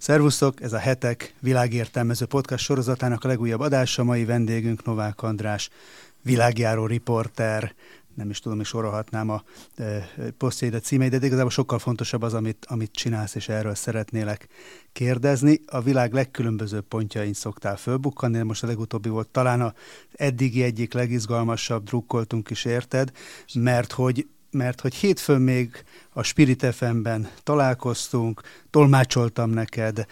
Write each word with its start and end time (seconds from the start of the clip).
Szervusztok, 0.00 0.62
ez 0.62 0.72
a 0.72 0.78
hetek 0.78 1.34
világértelmező 1.40 2.26
podcast 2.26 2.64
sorozatának 2.64 3.24
a 3.24 3.28
legújabb 3.28 3.60
adása. 3.60 4.04
Mai 4.04 4.24
vendégünk 4.24 4.84
Novák 4.84 5.22
András, 5.22 5.70
világjáró 6.22 6.86
riporter, 6.86 7.74
nem 8.14 8.30
is 8.30 8.38
tudom, 8.38 8.58
hogy 8.58 8.66
sorolhatnám 8.66 9.30
a 9.30 9.42
e, 9.76 10.08
posztjaidat, 10.38 10.84
címeidet, 10.84 11.20
de 11.20 11.26
igazából 11.26 11.50
sokkal 11.50 11.78
fontosabb 11.78 12.22
az, 12.22 12.34
amit, 12.34 12.66
amit 12.68 12.92
csinálsz, 12.92 13.34
és 13.34 13.48
erről 13.48 13.74
szeretnélek 13.74 14.48
kérdezni. 14.92 15.60
A 15.66 15.80
világ 15.80 16.12
legkülönbözőbb 16.12 16.84
pontjain 16.84 17.32
szoktál 17.32 17.76
fölbukkanni, 17.76 18.42
most 18.42 18.62
a 18.62 18.66
legutóbbi 18.66 19.08
volt 19.08 19.28
talán 19.28 19.60
a 19.60 19.74
eddigi 20.12 20.62
egyik 20.62 20.92
legizgalmasabb, 20.92 21.84
drukkoltunk 21.84 22.50
is 22.50 22.64
érted, 22.64 23.12
mert 23.54 23.92
hogy 23.92 24.26
mert 24.50 24.80
hogy 24.80 24.94
hétfőn 24.94 25.40
még 25.40 25.84
a 26.12 26.22
Spirit 26.22 26.74
FM-ben 26.74 27.30
találkoztunk, 27.42 28.40
tolmácsoltam 28.70 29.50
neked, 29.50 30.06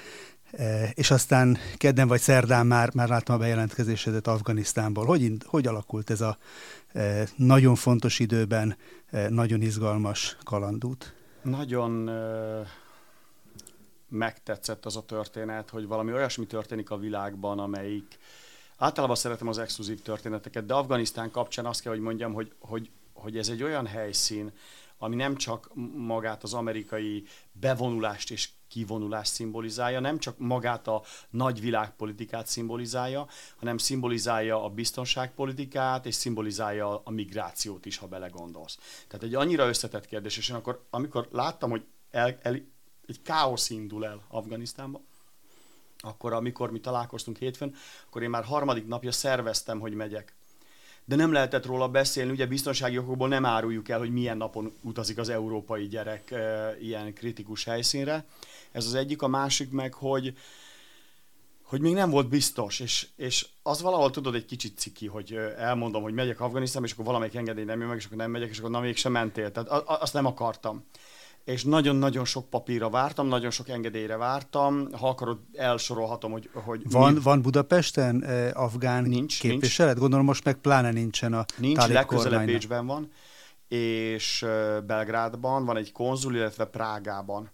e, 0.52 0.90
és 0.94 1.10
aztán 1.10 1.58
kedden 1.76 2.08
vagy 2.08 2.20
szerdán 2.20 2.66
már, 2.66 2.94
már 2.94 3.08
láttam 3.08 3.34
a 3.34 3.38
bejelentkezésedet 3.38 4.26
Afganisztánból. 4.26 5.04
Hogy, 5.04 5.32
hogy 5.44 5.66
alakult 5.66 6.10
ez 6.10 6.20
a 6.20 6.38
e, 6.92 7.28
nagyon 7.36 7.74
fontos 7.74 8.18
időben 8.18 8.76
e, 9.10 9.28
nagyon 9.28 9.60
izgalmas 9.60 10.36
kalandút? 10.44 11.14
Nagyon 11.42 12.10
megtetszett 14.08 14.86
az 14.86 14.96
a 14.96 15.04
történet, 15.04 15.70
hogy 15.70 15.86
valami 15.86 16.12
olyasmi 16.12 16.46
történik 16.46 16.90
a 16.90 16.96
világban, 16.96 17.58
amelyik 17.58 18.18
általában 18.76 19.16
szeretem 19.16 19.48
az 19.48 19.58
exkluzív 19.58 20.02
történeteket, 20.02 20.66
de 20.66 20.74
Afganisztán 20.74 21.30
kapcsán 21.30 21.66
azt 21.66 21.80
kell, 21.80 21.92
hogy 21.92 22.00
mondjam, 22.00 22.32
hogy, 22.32 22.52
hogy 22.58 22.90
hogy 23.18 23.38
ez 23.38 23.48
egy 23.48 23.62
olyan 23.62 23.86
helyszín, 23.86 24.52
ami 24.98 25.16
nem 25.16 25.36
csak 25.36 25.70
magát 25.94 26.42
az 26.42 26.54
amerikai 26.54 27.24
bevonulást 27.52 28.30
és 28.30 28.48
kivonulást 28.68 29.32
szimbolizálja, 29.32 30.00
nem 30.00 30.18
csak 30.18 30.38
magát 30.38 30.88
a 30.88 31.02
nagy 31.30 31.60
világpolitikát 31.60 32.46
szimbolizálja, 32.46 33.26
hanem 33.56 33.78
szimbolizálja 33.78 34.64
a 34.64 34.68
biztonságpolitikát, 34.68 36.06
és 36.06 36.14
szimbolizálja 36.14 37.00
a 37.04 37.10
migrációt 37.10 37.86
is, 37.86 37.96
ha 37.96 38.06
belegondolsz. 38.06 38.78
Tehát 39.08 39.24
egy 39.24 39.34
annyira 39.34 39.68
összetett 39.68 40.06
kérdés, 40.06 40.36
és 40.36 40.48
én 40.48 40.56
akkor, 40.56 40.86
amikor 40.90 41.28
láttam, 41.32 41.70
hogy 41.70 41.84
el, 42.10 42.38
el, 42.42 42.52
egy 43.06 43.22
káosz 43.22 43.70
indul 43.70 44.06
el 44.06 44.22
Afganisztánban, 44.28 45.06
akkor 45.98 46.32
amikor 46.32 46.70
mi 46.70 46.80
találkoztunk 46.80 47.36
hétfőn, 47.36 47.74
akkor 48.06 48.22
én 48.22 48.30
már 48.30 48.44
harmadik 48.44 48.86
napja 48.86 49.12
szerveztem, 49.12 49.80
hogy 49.80 49.94
megyek 49.94 50.37
de 51.08 51.16
nem 51.16 51.32
lehetett 51.32 51.66
róla 51.66 51.88
beszélni, 51.88 52.30
ugye 52.30 52.46
biztonsági 52.46 52.98
okokból 52.98 53.28
nem 53.28 53.44
áruljuk 53.44 53.88
el, 53.88 53.98
hogy 53.98 54.12
milyen 54.12 54.36
napon 54.36 54.72
utazik 54.80 55.18
az 55.18 55.28
európai 55.28 55.86
gyerek 55.86 56.30
e, 56.30 56.76
ilyen 56.80 57.14
kritikus 57.14 57.64
helyszínre. 57.64 58.24
Ez 58.72 58.86
az 58.86 58.94
egyik, 58.94 59.22
a 59.22 59.28
másik 59.28 59.70
meg, 59.70 59.94
hogy 59.94 60.34
hogy 61.62 61.80
még 61.80 61.94
nem 61.94 62.10
volt 62.10 62.28
biztos, 62.28 62.80
és, 62.80 63.06
és 63.16 63.46
az 63.62 63.82
valahol 63.82 64.10
tudod 64.10 64.34
egy 64.34 64.44
kicsit 64.44 64.78
ciki, 64.78 65.06
hogy 65.06 65.38
elmondom, 65.58 66.02
hogy 66.02 66.12
megyek 66.12 66.40
Afganisztánba, 66.40 66.86
és 66.86 66.92
akkor 66.92 67.04
valamelyik 67.04 67.34
engedély 67.34 67.64
nem 67.64 67.78
jön 67.78 67.88
meg, 67.88 67.98
és 67.98 68.04
akkor 68.04 68.16
nem 68.16 68.30
megyek, 68.30 68.48
és 68.48 68.58
akkor 68.58 68.70
na 68.70 68.80
mégsem 68.80 69.12
mentél. 69.12 69.52
Tehát 69.52 69.68
azt 69.86 70.12
nem 70.12 70.26
akartam 70.26 70.84
és 71.48 71.64
nagyon-nagyon 71.64 72.24
sok 72.24 72.50
papírra 72.50 72.90
vártam, 72.90 73.26
nagyon 73.26 73.50
sok 73.50 73.68
engedélyre 73.68 74.16
vártam. 74.16 74.92
Ha 74.92 75.08
akarod, 75.08 75.38
elsorolhatom, 75.54 76.32
hogy... 76.32 76.50
hogy 76.52 76.82
van, 76.90 77.12
mi... 77.12 77.20
van 77.20 77.42
Budapesten 77.42 78.24
eh, 78.24 78.50
afgán 78.62 79.04
nincs, 79.04 79.40
képviselet? 79.40 79.90
Nincs. 79.90 80.02
Gondolom 80.02 80.24
most 80.24 80.44
meg 80.44 80.54
pláne 80.54 80.90
nincsen 80.90 81.32
a 81.32 81.44
Nincs, 81.56 81.86
legközelebb 81.86 82.46
Bécsben 82.46 82.86
van, 82.86 83.10
és 83.68 84.46
Belgrádban 84.86 85.64
van 85.64 85.76
egy 85.76 85.92
konzul, 85.92 86.34
illetve 86.34 86.64
Prágában. 86.64 87.50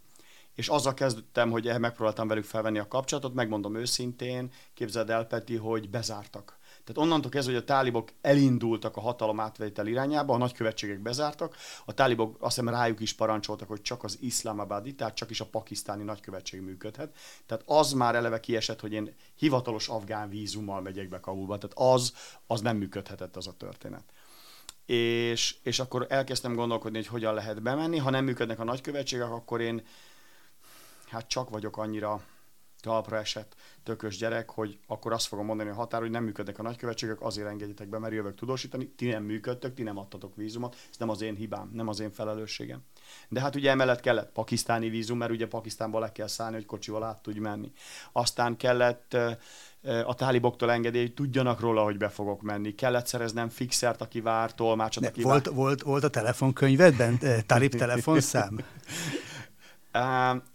És 0.55 0.69
azzal 0.69 0.95
kezdtem, 0.95 1.51
hogy 1.51 1.71
megpróbáltam 1.79 2.29
velük 2.29 2.45
felvenni 2.45 2.79
a 2.79 2.89
kapcsolatot, 2.89 3.35
megmondom 3.35 3.77
őszintén, 3.77 4.51
képzeld 4.75 5.11
el, 5.11 5.25
Peti, 5.25 5.57
hogy 5.57 5.91
bezártak 5.91 6.59
tehát 6.85 7.03
onnantól 7.03 7.31
kezdve, 7.31 7.53
hogy 7.53 7.63
a 7.63 7.65
tálibok 7.65 8.09
elindultak 8.21 8.97
a 8.97 9.01
hatalom 9.01 9.41
átvétel 9.41 9.87
irányába, 9.87 10.35
a 10.35 10.39
nagykövetségek 10.39 10.99
bezártak, 10.99 11.57
a 11.85 11.95
tálibok 11.95 12.37
azt 12.41 12.57
hiszem 12.57 12.75
rájuk 12.75 13.01
is 13.01 13.13
parancsoltak, 13.13 13.69
hogy 13.69 13.83
csak 13.83 14.05
az 14.05 14.19
iszlámabádi, 14.21 14.95
tehát 14.95 15.15
csak 15.15 15.31
is 15.31 15.41
a 15.41 15.47
pakisztáni 15.47 16.03
nagykövetség 16.03 16.61
működhet. 16.61 17.17
Tehát 17.47 17.65
az 17.67 17.93
már 17.93 18.15
eleve 18.15 18.41
kiesett, 18.41 18.81
hogy 18.81 18.93
én 18.93 19.15
hivatalos 19.35 19.89
afgán 19.89 20.29
vízummal 20.29 20.81
megyek 20.81 21.09
be 21.09 21.21
Kabulba, 21.21 21.59
tehát 21.59 21.95
az, 21.95 22.15
az 22.47 22.61
nem 22.61 22.77
működhetett 22.77 23.37
az 23.37 23.47
a 23.47 23.57
történet. 23.57 24.05
És, 24.87 25.57
és 25.63 25.79
akkor 25.79 26.07
elkezdtem 26.09 26.55
gondolkodni, 26.55 26.97
hogy 26.97 27.07
hogyan 27.07 27.35
lehet 27.35 27.63
bemenni. 27.63 27.99
Ha 27.99 28.11
nem 28.11 28.25
működnek 28.25 28.59
a 28.59 28.65
nagykövetségek, 28.65 29.31
akkor 29.31 29.61
én 29.61 29.83
hát 31.09 31.29
csak 31.29 31.51
vagyok 31.51 31.77
annyira 31.77 32.23
talpra 32.85 33.17
esett 33.17 33.57
tökös 33.83 34.17
gyerek, 34.17 34.51
hogy 34.51 34.79
akkor 34.87 35.13
azt 35.13 35.27
fogom 35.27 35.47
mondani 35.47 35.71
a 35.71 35.75
határ, 35.75 36.01
hogy 36.01 36.11
nem 36.11 36.25
működnek 36.25 36.59
a 36.59 36.63
nagykövetségek, 36.63 37.21
azért 37.21 37.49
engedjetek 37.49 37.89
be, 37.89 37.99
mert 37.99 38.13
jövök 38.13 38.35
tudósítani, 38.35 38.89
ti 38.89 39.07
nem 39.07 39.23
működtök, 39.23 39.75
ti 39.75 39.83
nem 39.83 39.99
adtatok 39.99 40.37
vízumot, 40.37 40.77
ez 40.91 40.97
nem 40.99 41.09
az 41.09 41.23
én 41.23 41.35
hibám, 41.35 41.71
nem 41.73 41.89
az 41.89 42.01
én 42.01 42.13
felelősségem. 42.13 42.83
De 43.29 43.41
hát 43.41 43.55
ugye 43.55 43.71
emellett 43.71 44.01
kellett 44.01 44.33
pakisztáni 44.33 44.89
vízum, 44.89 45.19
mert 45.19 45.31
ugye 45.31 45.47
Pakisztánba 45.47 45.99
le 45.99 46.13
kell 46.13 46.27
szállni, 46.27 46.55
hogy 46.55 46.67
kocsival 46.67 47.05
át 47.05 47.23
tudj 47.23 47.39
menni. 47.39 47.73
Aztán 48.13 48.57
kellett 48.57 49.17
a 50.05 50.15
táliboktól 50.15 50.73
engedély, 50.73 51.03
hogy 51.03 51.15
tudjanak 51.15 51.61
róla, 51.61 51.83
hogy 51.83 51.97
be 51.97 52.09
fogok 52.09 52.43
menni. 52.43 52.75
Kellett 52.75 53.07
szereznem 53.07 53.49
fixert, 53.49 54.01
aki 54.01 54.21
vár, 54.21 54.55
tolmácsot, 54.55 55.07
aki 55.07 55.23
volt, 55.23 55.47
vár. 55.47 55.55
Volt, 55.55 55.83
volt 55.83 56.05
a 56.05 56.09
telefonkönyvedben 56.09 57.19
talib 57.47 57.75
telefonszám? 57.75 58.59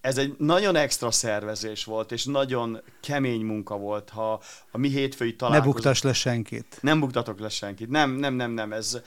Ez 0.02 0.18
egy 0.18 0.36
nagyon 0.38 0.76
extra 0.76 1.12
szervezés 1.12 1.84
volt, 1.84 2.12
és 2.12 2.26
nagyon 2.26 2.82
kemény 3.02 3.42
munka 3.42 3.78
volt, 3.78 4.10
ha 4.10 4.42
a 4.72 4.78
mi 4.78 4.90
hétfői 4.90 5.36
találkozunk. 5.36 5.76
Ne 5.76 5.82
buktass 5.82 6.02
le 6.02 6.14
senkit. 6.14 6.78
Nem 6.82 7.00
buktatok 7.00 7.40
le 7.40 7.50
senkit. 7.50 7.90
Nem, 7.90 8.12
nem, 8.12 8.34
nem, 8.34 8.52
nem. 8.52 8.74
Ez 8.74 9.02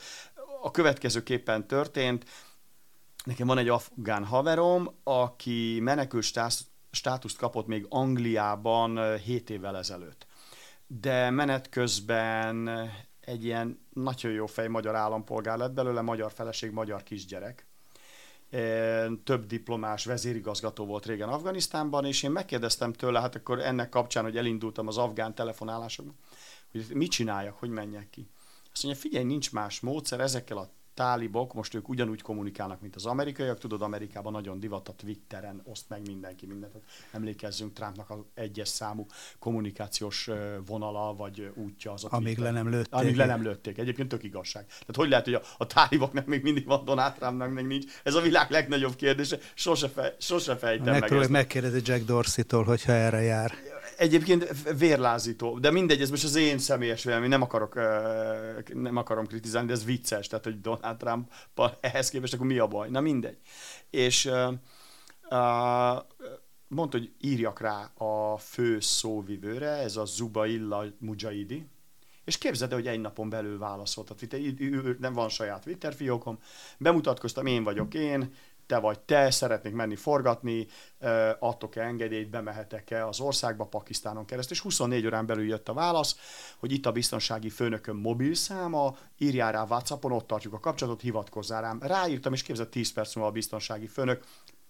a 0.61 0.71
következőképpen 0.71 1.67
történt. 1.67 2.25
Nekem 3.23 3.47
van 3.47 3.57
egy 3.57 3.69
afgán 3.69 4.25
haverom, 4.25 4.99
aki 5.03 5.79
menekül 5.81 6.21
státuszt 6.91 7.37
kapott 7.37 7.67
még 7.67 7.85
Angliában 7.89 9.17
7 9.17 9.49
évvel 9.49 9.77
ezelőtt. 9.77 10.25
De 10.87 11.29
menet 11.29 11.69
közben 11.69 12.69
egy 13.19 13.43
ilyen 13.43 13.87
nagyon 13.89 14.31
jó 14.31 14.45
fej 14.45 14.67
magyar 14.67 14.95
állampolgár 14.95 15.57
lett 15.57 15.73
belőle, 15.73 16.01
magyar 16.01 16.31
feleség, 16.31 16.71
magyar 16.71 17.03
kisgyerek 17.03 17.67
több 19.23 19.45
diplomás 19.45 20.05
vezérigazgató 20.05 20.85
volt 20.85 21.05
régen 21.05 21.29
Afganisztánban, 21.29 22.05
és 22.05 22.23
én 22.23 22.31
megkérdeztem 22.31 22.93
tőle, 22.93 23.19
hát 23.19 23.35
akkor 23.35 23.59
ennek 23.59 23.89
kapcsán, 23.89 24.23
hogy 24.23 24.37
elindultam 24.37 24.87
az 24.87 24.97
afgán 24.97 25.35
telefonálásokban, 25.35 26.15
hogy 26.71 26.85
mit 26.93 27.11
csináljak, 27.11 27.59
hogy 27.59 27.69
menjek 27.69 28.09
ki. 28.09 28.27
Azt 28.73 28.83
mondja, 28.83 29.01
figyelj, 29.01 29.23
nincs 29.25 29.51
más 29.51 29.79
módszer, 29.79 30.19
ezekkel 30.19 30.57
a 30.57 30.69
tálibok, 30.93 31.53
most 31.53 31.73
ők 31.73 31.89
ugyanúgy 31.89 32.21
kommunikálnak, 32.21 32.81
mint 32.81 32.95
az 32.95 33.05
amerikaiak, 33.05 33.59
tudod, 33.59 33.81
Amerikában 33.81 34.31
nagyon 34.31 34.59
divat 34.59 34.89
a 34.89 34.93
Twitteren, 34.93 35.61
oszt 35.63 35.89
meg 35.89 36.01
mindenki 36.05 36.45
mindent. 36.45 36.73
Emlékezzünk 37.11 37.73
Trumpnak 37.73 38.09
az 38.09 38.17
egyes 38.33 38.67
számú 38.67 39.05
kommunikációs 39.39 40.29
vonala, 40.65 41.15
vagy 41.15 41.51
útja 41.55 41.91
az 41.91 42.03
a 42.03 42.07
Amíg 42.11 42.35
Twitter. 42.35 42.53
le 42.53 42.61
nem 42.61 42.69
lőtték. 42.69 42.93
Amíg 42.93 43.15
le 43.15 43.25
nem 43.25 43.43
lőtték. 43.43 43.77
Egyébként 43.77 44.09
tök 44.09 44.23
igazság. 44.23 44.65
Tehát 44.65 44.95
hogy 44.95 45.09
lehet, 45.09 45.25
hogy 45.25 45.33
a, 45.33 45.41
a 45.57 45.65
táliboknak 45.65 46.25
még 46.25 46.43
mindig 46.43 46.65
van 46.65 46.85
Donald 46.85 47.13
Trumpnak, 47.13 47.53
még 47.53 47.65
nincs. 47.65 47.85
Ez 48.03 48.15
a 48.15 48.21
világ 48.21 48.51
legnagyobb 48.51 48.95
kérdése. 48.95 49.37
Sose, 49.53 49.87
fe, 49.89 50.15
sose 50.19 50.55
fejtem 50.55 50.85
meg. 50.85 50.99
Megpróbálj 50.99 51.29
megkérdezni 51.29 51.81
Jack 51.83 52.05
Dorsey-tól, 52.05 52.63
hogyha 52.63 52.91
erre 52.91 53.21
jár 53.21 53.51
egyébként 53.97 54.53
vérlázító, 54.77 55.59
de 55.59 55.71
mindegy, 55.71 56.01
ez 56.01 56.09
most 56.09 56.23
az 56.23 56.35
én 56.35 56.57
személyes 56.57 57.03
vélemény, 57.03 57.29
nem 57.29 57.41
akarok, 57.41 57.75
nem 58.73 58.97
akarom 58.97 59.27
kritizálni, 59.27 59.67
de 59.67 59.73
ez 59.73 59.85
vicces, 59.85 60.27
tehát 60.27 60.45
hogy 60.45 60.61
Donald 60.61 60.97
Trump 60.97 61.31
ehhez 61.79 62.09
képest, 62.09 62.33
akkor 62.33 62.45
mi 62.45 62.57
a 62.57 62.67
baj? 62.67 62.89
Na 62.89 63.01
mindegy. 63.01 63.37
És 63.89 64.31
mondta, 66.67 66.97
hogy 66.97 67.11
írjak 67.19 67.59
rá 67.59 67.91
a 67.97 68.37
fő 68.37 68.79
szóvivőre, 68.79 69.69
ez 69.69 69.95
a 69.95 70.05
Zubailla 70.05 70.85
Mujahidi, 70.99 71.67
és 72.25 72.37
képzeld 72.37 72.71
el, 72.71 72.77
hogy 72.77 72.87
egy 72.87 72.99
napon 72.99 73.29
belül 73.29 73.57
válaszolt 73.57 74.09
a 74.09 74.15
Twitter, 74.15 74.39
nem 74.99 75.13
van 75.13 75.29
saját 75.29 75.63
Twitter 75.63 75.93
fiókom, 75.93 76.39
bemutatkoztam, 76.77 77.45
én 77.45 77.63
vagyok 77.63 77.93
én, 77.93 78.33
te 78.73 78.79
vagy 78.79 78.99
te, 78.99 79.31
szeretnék 79.31 79.73
menni 79.73 79.95
forgatni, 79.95 80.67
adtok-e 81.39 81.81
engedélyt, 81.81 82.29
bemehetek-e 82.29 83.07
az 83.07 83.19
országba 83.19 83.65
Pakisztánon 83.65 84.25
keresztül, 84.25 84.55
és 84.55 84.61
24 84.61 85.05
órán 85.05 85.25
belül 85.25 85.47
jött 85.47 85.69
a 85.69 85.73
válasz, 85.73 86.15
hogy 86.57 86.71
itt 86.71 86.85
a 86.85 86.91
biztonsági 86.91 87.49
főnököm 87.49 87.97
mobil 87.97 88.33
száma, 88.33 88.97
írjál 89.17 89.51
rá 89.51 89.63
WhatsAppon, 89.63 90.11
ott 90.11 90.27
tartjuk 90.27 90.53
a 90.53 90.59
kapcsolatot, 90.59 91.01
hivatkozzál 91.01 91.61
rám. 91.61 91.79
Ráírtam, 91.81 92.33
és 92.33 92.41
képzett 92.41 92.71
10 92.71 92.93
perc 92.93 93.15
múlva 93.15 93.29
a 93.29 93.33
biztonsági 93.33 93.87
főnök, 93.87 94.23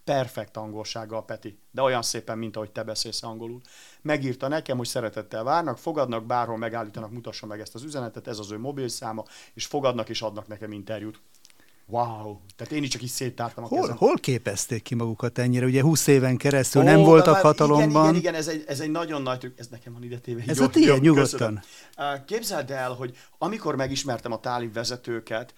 perfekt 0.03 0.57
angolsággal, 0.57 1.25
Peti, 1.25 1.59
de 1.71 1.81
olyan 1.81 2.01
szépen, 2.01 2.37
mint 2.37 2.55
ahogy 2.55 2.71
te 2.71 2.83
beszélsz 2.83 3.23
angolul. 3.23 3.61
Megírta 4.01 4.47
nekem, 4.47 4.77
hogy 4.77 4.87
szeretettel 4.87 5.43
várnak, 5.43 5.77
fogadnak, 5.77 6.25
bárhol 6.25 6.57
megállítanak, 6.57 7.11
mutassa 7.11 7.45
meg 7.45 7.59
ezt 7.59 7.75
az 7.75 7.83
üzenetet, 7.83 8.27
ez 8.27 8.39
az 8.39 8.51
ő 8.51 8.59
mobilszáma, 8.59 9.23
és 9.53 9.65
fogadnak 9.65 10.09
és 10.09 10.21
adnak 10.21 10.47
nekem 10.47 10.71
interjút 10.71 11.21
wow, 11.93 12.39
tehát 12.55 12.73
én 12.73 12.83
is 12.83 12.89
csak 12.89 13.01
is 13.01 13.09
széttártam 13.09 13.63
a 13.63 13.67
hol, 13.67 13.81
kezem. 13.81 13.95
Hol 13.95 14.15
képezték 14.15 14.81
ki 14.81 14.95
magukat 14.95 15.37
ennyire? 15.37 15.65
Ugye 15.65 15.81
20 15.81 16.07
éven 16.07 16.37
keresztül 16.37 16.81
oh, 16.81 16.87
nem 16.87 16.99
voltak 16.99 17.33
már, 17.33 17.43
hatalomban. 17.43 17.87
Igen, 17.87 17.99
igen, 17.99 18.15
igen 18.15 18.33
ez, 18.35 18.47
egy, 18.47 18.63
ez 18.67 18.79
egy 18.79 18.91
nagyon 18.91 19.21
nagy 19.21 19.53
ez 19.57 19.67
nekem 19.67 19.93
van 19.93 20.03
ide 20.03 20.17
téve. 20.17 20.43
Ez 20.47 20.57
jó, 20.57 20.63
a 20.63 20.69
tiéd, 20.69 21.01
nyugodtan. 21.01 21.63
Köszönöm. 21.95 22.25
Képzeld 22.25 22.71
el, 22.71 22.91
hogy 22.91 23.17
amikor 23.37 23.75
megismertem 23.75 24.31
a 24.31 24.39
tálib 24.39 24.73
vezetőket, 24.73 25.53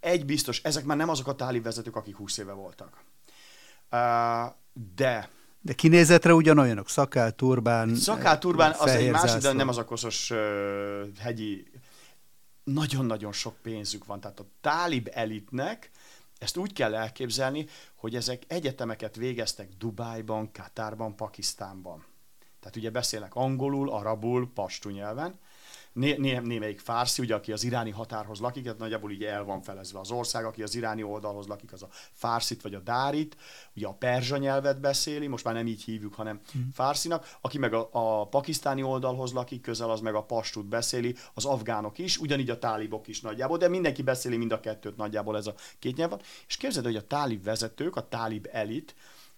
egy 0.00 0.24
biztos, 0.24 0.60
ezek 0.62 0.84
már 0.84 0.96
nem 0.96 1.08
azok 1.08 1.28
a 1.28 1.34
tálib 1.34 1.62
vezetők, 1.62 1.96
akik 1.96 2.16
20 2.16 2.38
éve 2.38 2.52
voltak. 2.52 3.04
De 4.96 5.28
de 5.60 5.72
kinézetre 5.72 6.34
ugyanolyanok, 6.34 6.88
szakál, 6.88 7.32
turbán, 7.32 7.94
Szakál, 7.94 8.38
turbán, 8.38 8.74
az 8.78 8.90
egy 8.90 9.10
másik, 9.10 9.40
de 9.40 9.52
nem 9.52 9.68
az 9.68 9.78
a 9.78 9.84
koszos 9.84 10.30
uh, 10.30 10.38
hegyi 11.18 11.66
nagyon-nagyon 12.66 13.32
sok 13.32 13.56
pénzük 13.62 14.04
van. 14.04 14.20
Tehát 14.20 14.40
a 14.40 14.46
tálib 14.60 15.08
elitnek 15.12 15.90
ezt 16.38 16.56
úgy 16.56 16.72
kell 16.72 16.94
elképzelni, 16.94 17.66
hogy 17.94 18.14
ezek 18.14 18.42
egyetemeket 18.46 19.16
végeztek 19.16 19.68
Dubájban, 19.78 20.52
Katárban, 20.52 21.16
Pakisztánban. 21.16 22.04
Tehát 22.60 22.76
ugye 22.76 22.90
beszélnek 22.90 23.34
angolul, 23.34 23.90
arabul, 23.90 24.50
pastu 24.54 24.90
nyelven, 24.90 25.38
né, 25.96 26.16
né, 26.16 26.38
némelyik 26.38 26.80
fárszi, 26.80 27.22
ugye, 27.22 27.34
aki 27.34 27.52
az 27.52 27.64
iráni 27.64 27.90
határhoz 27.90 28.40
lakik, 28.40 28.62
tehát 28.62 28.78
nagyjából 28.78 29.10
így 29.10 29.24
el 29.24 29.44
van 29.44 29.62
felezve 29.62 29.98
az 29.98 30.10
ország, 30.10 30.44
aki 30.44 30.62
az 30.62 30.74
iráni 30.74 31.02
oldalhoz 31.02 31.46
lakik, 31.46 31.72
az 31.72 31.82
a 31.82 31.88
fárszit 32.12 32.62
vagy 32.62 32.74
a 32.74 32.80
dárit, 32.80 33.36
ugye 33.76 33.86
a 33.86 33.92
perzsa 33.92 34.36
nyelvet 34.36 34.80
beszéli, 34.80 35.26
most 35.26 35.44
már 35.44 35.54
nem 35.54 35.66
így 35.66 35.82
hívjuk, 35.82 36.14
hanem 36.14 36.40
mm. 36.58 36.60
fárszinak, 36.72 37.36
aki 37.40 37.58
meg 37.58 37.74
a, 37.74 37.88
a 37.92 38.28
pakisztáni 38.28 38.82
oldalhoz 38.82 39.32
lakik, 39.32 39.60
közel 39.60 39.90
az 39.90 40.00
meg 40.00 40.14
a 40.14 40.22
pastut 40.22 40.66
beszéli, 40.66 41.14
az 41.34 41.44
afgánok 41.44 41.98
is, 41.98 42.18
ugyanígy 42.18 42.50
a 42.50 42.58
tálibok 42.58 43.08
is 43.08 43.20
nagyjából, 43.20 43.58
de 43.58 43.68
mindenki 43.68 44.02
beszéli 44.02 44.36
mind 44.36 44.52
a 44.52 44.60
kettőt 44.60 44.96
nagyjából 44.96 45.36
ez 45.36 45.46
a 45.46 45.54
két 45.78 45.96
nyelv 45.96 46.10
van. 46.10 46.20
És 46.48 46.56
képzeld, 46.56 46.84
hogy 46.84 46.96
a 46.96 47.06
tálib 47.06 47.44
vezetők, 47.44 47.96
a 47.96 48.08
tálib 48.08 48.48
elit, 48.52 48.94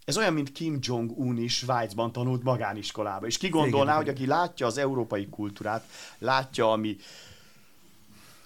ez 0.09 0.17
olyan, 0.17 0.33
mint 0.33 0.53
Kim 0.53 0.79
Jong-un 0.81 1.37
is 1.39 1.57
Svájcban 1.57 2.13
tanult 2.13 2.43
magániskolába. 2.43 3.27
És 3.27 3.39
ki 3.39 3.49
gondolná, 3.49 3.97
hogy 3.97 4.09
aki 4.09 4.27
látja 4.27 4.67
az 4.67 4.79
európai 4.79 5.29
kultúrát, 5.29 5.85
látja 6.19 6.73
a 6.73 6.77
mi 6.77 6.97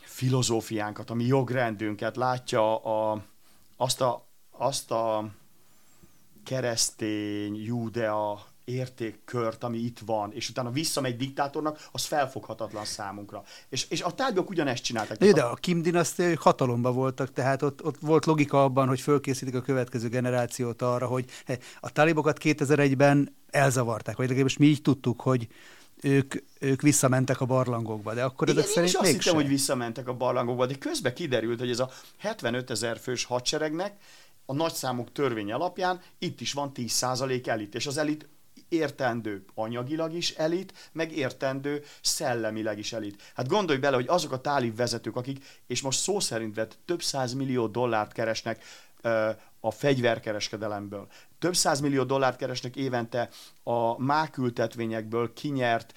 filozófiánkat, 0.01 1.11
a 1.11 1.15
mi 1.15 1.25
jogrendünket, 1.25 2.17
látja 2.17 2.77
a, 2.77 3.25
azt, 3.77 4.01
a, 4.01 4.27
azt 4.51 4.91
a 4.91 5.31
keresztény, 6.45 7.63
judea 7.63 8.47
értékkört, 8.65 9.65
ami 9.65 9.79
itt 9.79 9.99
van, 9.99 10.33
és 10.33 10.49
utána 10.49 10.71
visszamegy 10.71 11.17
diktátornak, 11.17 11.89
az 11.93 12.05
felfoghatatlan 12.05 12.85
számunkra. 12.85 13.43
És, 13.69 13.87
és 13.89 14.03
a 14.03 14.11
tárgyok 14.13 14.51
ugyanezt 14.51 14.83
csináltak. 14.83 15.17
De, 15.17 15.33
de 15.33 15.43
a 15.43 15.55
Kim 15.55 15.83
dinasztia 15.83 16.41
hatalomba 16.41 16.93
voltak, 16.93 17.33
tehát 17.33 17.63
ott, 17.63 17.85
ott 17.85 17.97
volt 18.01 18.27
logika 18.27 18.65
abban, 18.65 18.89
hogy 18.89 19.01
fölkészítik 19.01 19.55
a 19.55 19.61
következő 19.61 20.09
generációt 20.09 20.83
arra, 20.83 21.07
hogy 21.07 21.25
a 21.81 21.91
talibokat 21.91 22.39
2001-ben 22.43 23.37
elzavarták, 23.51 24.17
vagy 24.17 24.27
legalábbis 24.27 24.57
mi 24.57 24.67
így 24.67 24.83
tudtuk, 24.83 25.21
hogy 25.21 25.49
ők, 26.03 26.35
ők 26.59 26.83
visszamentek 26.83 27.41
a 27.41 27.45
barlangokba, 27.45 28.15
de 28.15 28.25
akkor 28.25 28.49
Igen, 28.49 28.61
ezek 28.61 28.73
szerint 28.73 28.95
azt 28.95 29.11
hittem, 29.11 29.35
hogy 29.35 29.49
visszamentek 29.49 30.09
a 30.09 30.15
barlangokba, 30.15 30.67
de 30.67 30.75
közben 30.75 31.15
kiderült, 31.15 31.59
hogy 31.59 31.71
ez 31.71 31.79
a 31.79 31.91
75 32.19 32.71
ezer 32.71 32.99
fős 32.99 33.25
hadseregnek 33.25 33.97
a 34.47 34.55
nagyszámok 34.55 35.13
törvény 35.13 35.53
alapján 35.53 36.01
itt 36.19 36.41
is 36.41 36.53
van 36.53 36.73
10% 36.75 37.47
elit, 37.47 37.75
és 37.75 37.87
az 37.87 37.97
elit 37.97 38.29
értendő 38.73 39.45
anyagilag 39.55 40.15
is 40.15 40.31
elit, 40.31 40.91
meg 40.93 41.17
értendő 41.17 41.83
szellemileg 42.01 42.79
is 42.79 42.93
elit. 42.93 43.23
Hát 43.35 43.49
gondolj 43.49 43.79
bele, 43.79 43.97
hogy 43.97 44.09
azok 44.09 44.33
a 44.33 44.41
tálib 44.41 44.77
vezetők, 44.77 45.17
akik, 45.17 45.45
és 45.67 45.81
most 45.81 46.01
szó 46.01 46.21
szerint 46.21 46.55
vett, 46.55 46.79
több 46.85 47.03
millió 47.37 47.67
dollárt 47.67 48.13
keresnek 48.13 48.65
a 49.61 49.71
fegyverkereskedelemből. 49.71 51.09
Több 51.39 51.55
millió 51.81 52.03
dollárt 52.03 52.37
keresnek 52.37 52.77
évente 52.77 53.29
a 53.63 54.03
mákültetvényekből 54.03 55.33
kinyert 55.33 55.93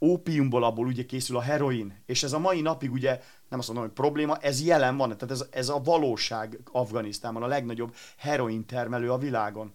ópiumból 0.00 0.64
abból 0.64 0.86
ugye 0.86 1.06
készül 1.06 1.36
a 1.36 1.40
heroin, 1.40 2.02
és 2.06 2.22
ez 2.22 2.32
a 2.32 2.38
mai 2.38 2.60
napig 2.60 2.92
ugye, 2.92 3.20
nem 3.48 3.58
azt 3.58 3.68
mondom, 3.68 3.86
hogy 3.86 3.94
probléma, 3.94 4.36
ez 4.36 4.62
jelen 4.62 4.96
van, 4.96 5.08
tehát 5.08 5.30
ez, 5.30 5.46
ez 5.50 5.68
a 5.68 5.80
valóság 5.80 6.58
Afganisztánban, 6.72 7.42
a 7.42 7.46
legnagyobb 7.46 7.94
heroin 8.16 8.66
termelő 8.66 9.10
a 9.10 9.18
világon. 9.18 9.74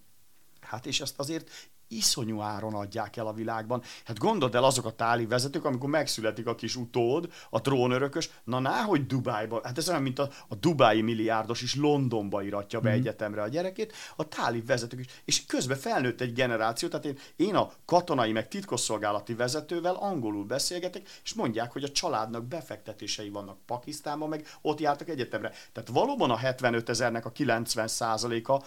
Hát 0.61 0.85
és 0.85 1.01
ezt 1.01 1.19
azért 1.19 1.49
iszonyú 1.87 2.41
áron 2.41 2.73
adják 2.73 3.17
el 3.17 3.27
a 3.27 3.33
világban. 3.33 3.81
Hát 4.05 4.17
gondold 4.17 4.55
el 4.55 4.63
azok 4.63 4.85
a 4.85 4.95
táli 4.95 5.25
vezetők, 5.25 5.65
amikor 5.65 5.89
megszületik 5.89 6.47
a 6.47 6.55
kis 6.55 6.75
utód, 6.75 7.31
a 7.49 7.61
trónörökös, 7.61 8.29
na 8.43 8.59
náhogy 8.59 9.05
Dubájba, 9.05 9.61
hát 9.63 9.77
ez 9.77 9.89
olyan, 9.89 10.01
mint 10.01 10.19
a, 10.19 10.29
a 10.47 10.55
dubái 10.55 11.01
milliárdos 11.01 11.61
is 11.61 11.75
Londonba 11.75 12.43
iratja 12.43 12.79
be 12.79 12.89
mm. 12.89 12.93
egyetemre 12.93 13.41
a 13.41 13.47
gyerekét, 13.47 13.93
a 14.15 14.27
táli 14.27 14.61
vezetők 14.61 14.99
is. 14.99 15.05
És 15.25 15.45
közben 15.45 15.77
felnőtt 15.77 16.21
egy 16.21 16.33
generáció, 16.33 16.87
tehát 16.87 17.05
én, 17.05 17.17
én 17.35 17.55
a 17.55 17.71
katonai 17.85 18.31
meg 18.31 18.47
titkosszolgálati 18.47 19.33
vezetővel 19.33 19.95
angolul 19.95 20.45
beszélgetek, 20.45 21.09
és 21.23 21.33
mondják, 21.33 21.71
hogy 21.71 21.83
a 21.83 21.91
családnak 21.91 22.45
befektetései 22.45 23.29
vannak 23.29 23.57
Pakisztánban, 23.65 24.29
meg 24.29 24.47
ott 24.61 24.79
jártak 24.79 25.09
egyetemre. 25.09 25.51
Tehát 25.71 25.89
valóban 25.89 26.31
a 26.31 26.37
75 26.37 26.89
ezernek 26.89 27.25
a 27.25 27.31
90 27.31 27.87
százaléka 27.87 28.61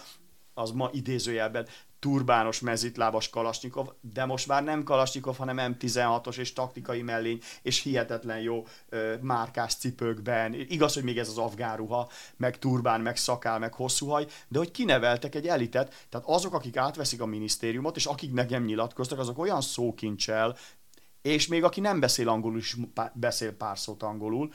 az 0.53 0.71
ma 0.71 0.89
idézőjelben 0.93 1.67
turbános 2.01 2.59
mezitlábas 2.59 3.29
Kalasnyikov, 3.29 3.87
de 4.13 4.25
most 4.25 4.47
már 4.47 4.63
nem 4.63 4.83
Kalasnyikov, 4.83 5.37
hanem 5.37 5.75
M16-os 5.79 6.37
és 6.37 6.53
taktikai 6.53 7.01
mellény, 7.01 7.39
és 7.61 7.81
hihetetlen 7.81 8.39
jó 8.39 8.65
ö, 8.89 9.13
márkás 9.21 9.75
cipőkben. 9.75 10.53
Igaz, 10.53 10.93
hogy 10.93 11.03
még 11.03 11.17
ez 11.17 11.29
az 11.29 11.37
afgán 11.37 11.77
ruha, 11.77 12.09
meg 12.37 12.59
turbán, 12.59 13.01
meg 13.01 13.17
szakál, 13.17 13.59
meg 13.59 13.73
hosszú 13.73 14.07
haj, 14.07 14.27
de 14.47 14.57
hogy 14.57 14.71
kineveltek 14.71 15.35
egy 15.35 15.47
elitet, 15.47 16.05
tehát 16.09 16.27
azok, 16.27 16.53
akik 16.53 16.77
átveszik 16.77 17.21
a 17.21 17.25
minisztériumot, 17.25 17.95
és 17.95 18.05
akik 18.05 18.33
nekem 18.33 18.63
nyilatkoztak, 18.63 19.19
azok 19.19 19.39
olyan 19.39 19.61
szókincsel, 19.61 20.57
és 21.21 21.47
még 21.47 21.63
aki 21.63 21.79
nem 21.79 21.99
beszél 21.99 22.29
angolul 22.29 22.57
is 22.57 22.75
beszél 23.13 23.53
pár 23.53 23.79
szót 23.79 24.03
angolul, 24.03 24.51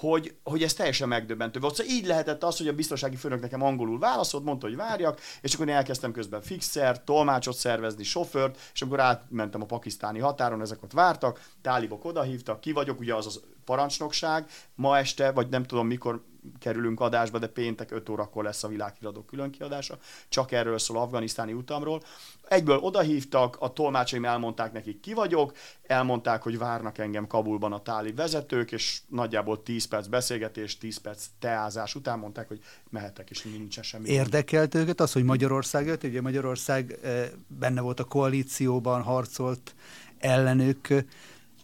hogy, 0.00 0.34
hogy 0.42 0.62
ez 0.62 0.74
teljesen 0.74 1.08
megdöbbentő 1.08 1.60
volt. 1.60 1.74
Szóval 1.74 1.92
így 1.92 2.06
lehetett 2.06 2.42
az, 2.42 2.58
hogy 2.58 2.68
a 2.68 2.72
biztonsági 2.72 3.16
főnök 3.16 3.40
nekem 3.40 3.62
angolul 3.62 3.98
válaszolt, 3.98 4.44
mondta, 4.44 4.66
hogy 4.66 4.76
várjak, 4.76 5.20
és 5.40 5.54
akkor 5.54 5.68
én 5.68 5.74
elkezdtem 5.74 6.12
közben 6.12 6.42
fixer, 6.42 7.04
tolmácsot 7.04 7.56
szervezni, 7.56 8.02
sofőrt, 8.02 8.58
és 8.72 8.82
akkor 8.82 9.00
átmentem 9.00 9.62
a 9.62 9.66
pakisztáni 9.66 10.18
határon, 10.18 10.60
ezek 10.60 10.82
ott 10.82 10.92
vártak, 10.92 11.40
tálibok 11.62 12.04
odahívtak, 12.04 12.60
ki 12.60 12.72
vagyok, 12.72 13.00
ugye 13.00 13.14
az 13.14 13.26
az 13.26 13.40
parancsnokság, 13.70 14.50
ma 14.74 14.98
este, 14.98 15.32
vagy 15.32 15.48
nem 15.48 15.62
tudom 15.62 15.86
mikor 15.86 16.22
kerülünk 16.58 17.00
adásba, 17.00 17.38
de 17.38 17.46
péntek 17.46 17.90
5 17.90 18.08
órakor 18.08 18.44
lesz 18.44 18.64
a 18.64 18.68
világhíradó 18.68 19.22
különkiadása, 19.22 19.98
csak 20.28 20.52
erről 20.52 20.78
szól 20.78 20.96
afganisztáni 20.96 21.52
utamról. 21.52 22.02
Egyből 22.48 22.78
odahívtak, 22.78 23.56
a 23.60 23.72
tolmácsaim 23.72 24.24
elmondták 24.24 24.72
nekik 24.72 25.00
ki 25.00 25.14
vagyok, 25.14 25.52
elmondták, 25.82 26.42
hogy 26.42 26.58
várnak 26.58 26.98
engem 26.98 27.26
Kabulban 27.26 27.72
a 27.72 27.82
táli 27.82 28.12
vezetők, 28.12 28.72
és 28.72 29.00
nagyjából 29.08 29.62
10 29.62 29.84
perc 29.84 30.06
beszélgetés, 30.06 30.78
10 30.78 30.98
perc 30.98 31.26
teázás 31.38 31.94
után 31.94 32.18
mondták, 32.18 32.48
hogy 32.48 32.60
mehetek, 32.88 33.30
és 33.30 33.42
nincsen 33.42 33.84
semmi. 33.84 34.08
Érdekelt 34.08 34.74
őket 34.74 35.00
az, 35.00 35.12
hogy 35.12 35.24
Magyarország 35.24 35.86
jött, 35.86 36.02
ugye 36.02 36.20
Magyarország 36.20 36.98
eh, 37.02 37.28
benne 37.46 37.80
volt 37.80 38.00
a 38.00 38.04
koalícióban, 38.04 39.02
harcolt 39.02 39.74
ellenük. 40.18 40.88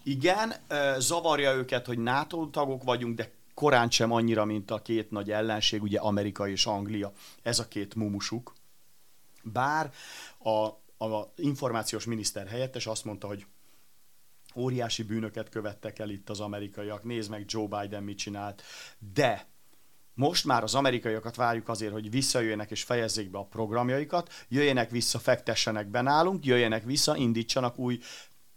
Igen, 0.07 0.53
zavarja 0.97 1.53
őket, 1.53 1.85
hogy 1.85 1.97
NATO 1.97 2.49
tagok 2.49 2.83
vagyunk, 2.83 3.15
de 3.15 3.31
korán 3.53 3.89
sem 3.89 4.11
annyira, 4.11 4.45
mint 4.45 4.71
a 4.71 4.81
két 4.81 5.11
nagy 5.11 5.31
ellenség, 5.31 5.81
ugye 5.81 5.99
Amerika 5.99 6.47
és 6.47 6.65
Anglia, 6.65 7.13
ez 7.41 7.59
a 7.59 7.67
két 7.67 7.95
mumusuk. 7.95 8.53
Bár 9.43 9.91
a, 10.37 10.49
a 11.05 11.33
információs 11.35 12.05
miniszter 12.05 12.47
helyettes 12.47 12.87
azt 12.87 13.05
mondta, 13.05 13.27
hogy 13.27 13.45
óriási 14.55 15.03
bűnöket 15.03 15.49
követtek 15.49 15.99
el 15.99 16.09
itt 16.09 16.29
az 16.29 16.39
amerikaiak, 16.39 17.03
nézd 17.03 17.29
meg 17.29 17.43
Joe 17.47 17.67
Biden 17.67 18.03
mit 18.03 18.17
csinált, 18.17 18.63
de 19.13 19.47
most 20.13 20.45
már 20.45 20.63
az 20.63 20.75
amerikaiakat 20.75 21.35
várjuk 21.35 21.69
azért, 21.69 21.91
hogy 21.91 22.09
visszajöjjenek 22.09 22.71
és 22.71 22.83
fejezzék 22.83 23.29
be 23.29 23.37
a 23.37 23.45
programjaikat, 23.45 24.33
jöjjenek 24.47 24.89
vissza, 24.89 25.19
fektessenek 25.19 25.87
be 25.87 26.01
nálunk, 26.01 26.45
jöjjenek 26.45 26.83
vissza, 26.83 27.15
indítsanak 27.15 27.77
új 27.77 27.99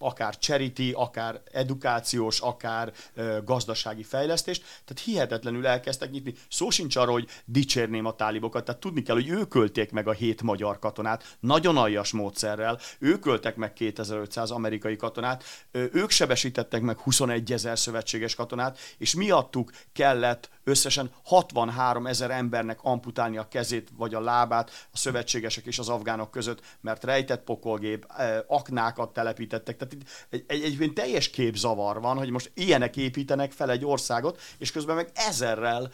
akár 0.02 0.38
charity, 0.38 0.92
akár 0.92 1.40
edukációs, 1.52 2.40
akár 2.40 2.92
ö, 3.14 3.38
gazdasági 3.44 4.02
fejlesztést, 4.02 4.62
tehát 4.62 5.02
hihetetlenül 5.04 5.66
elkezdtek 5.66 6.10
nyitni. 6.10 6.34
Szó 6.50 6.70
sincs 6.70 6.96
arról, 6.96 7.12
hogy 7.12 7.28
dicsérném 7.44 8.04
a 8.04 8.14
tálibokat, 8.14 8.64
tehát 8.64 8.80
tudni 8.80 9.02
kell, 9.02 9.14
hogy 9.14 9.28
ők 9.28 9.54
ölték 9.54 9.90
meg 9.90 10.08
a 10.08 10.12
hét 10.12 10.42
magyar 10.42 10.78
katonát, 10.78 11.36
nagyon 11.40 11.76
aljas 11.76 12.12
módszerrel, 12.12 12.78
ők 12.98 13.26
öltek 13.26 13.56
meg 13.56 13.72
2500 13.72 14.50
amerikai 14.50 14.96
katonát, 14.96 15.44
ö, 15.70 15.84
ők 15.92 16.10
sebesítettek 16.10 16.80
meg 16.80 16.98
21 16.98 17.52
ezer 17.52 17.78
szövetséges 17.78 18.34
katonát, 18.34 18.78
és 18.98 19.14
miattuk 19.14 19.70
kellett 19.92 20.50
összesen 20.64 21.10
63 21.24 22.06
ezer 22.06 22.30
embernek 22.30 22.78
amputálni 22.82 23.36
a 23.36 23.48
kezét 23.48 23.88
vagy 23.96 24.14
a 24.14 24.20
lábát 24.20 24.70
a 24.92 24.96
szövetségesek 24.96 25.66
és 25.66 25.78
az 25.78 25.88
afgánok 25.88 26.30
között, 26.30 26.60
mert 26.80 27.04
rejtett 27.04 27.44
pokolgép, 27.44 28.06
aknákat 28.46 29.12
telepítettek. 29.12 29.76
Tehát 29.76 29.89
egy, 29.92 30.44
egy, 30.46 30.62
egy, 30.62 30.82
egy 30.82 30.92
teljes 30.92 31.30
képzavar 31.30 32.00
van, 32.00 32.16
hogy 32.16 32.30
most 32.30 32.50
ilyenek 32.54 32.96
építenek 32.96 33.52
fel 33.52 33.70
egy 33.70 33.84
országot, 33.84 34.40
és 34.58 34.72
közben 34.72 34.96
meg 34.96 35.10
ezerrel 35.14 35.90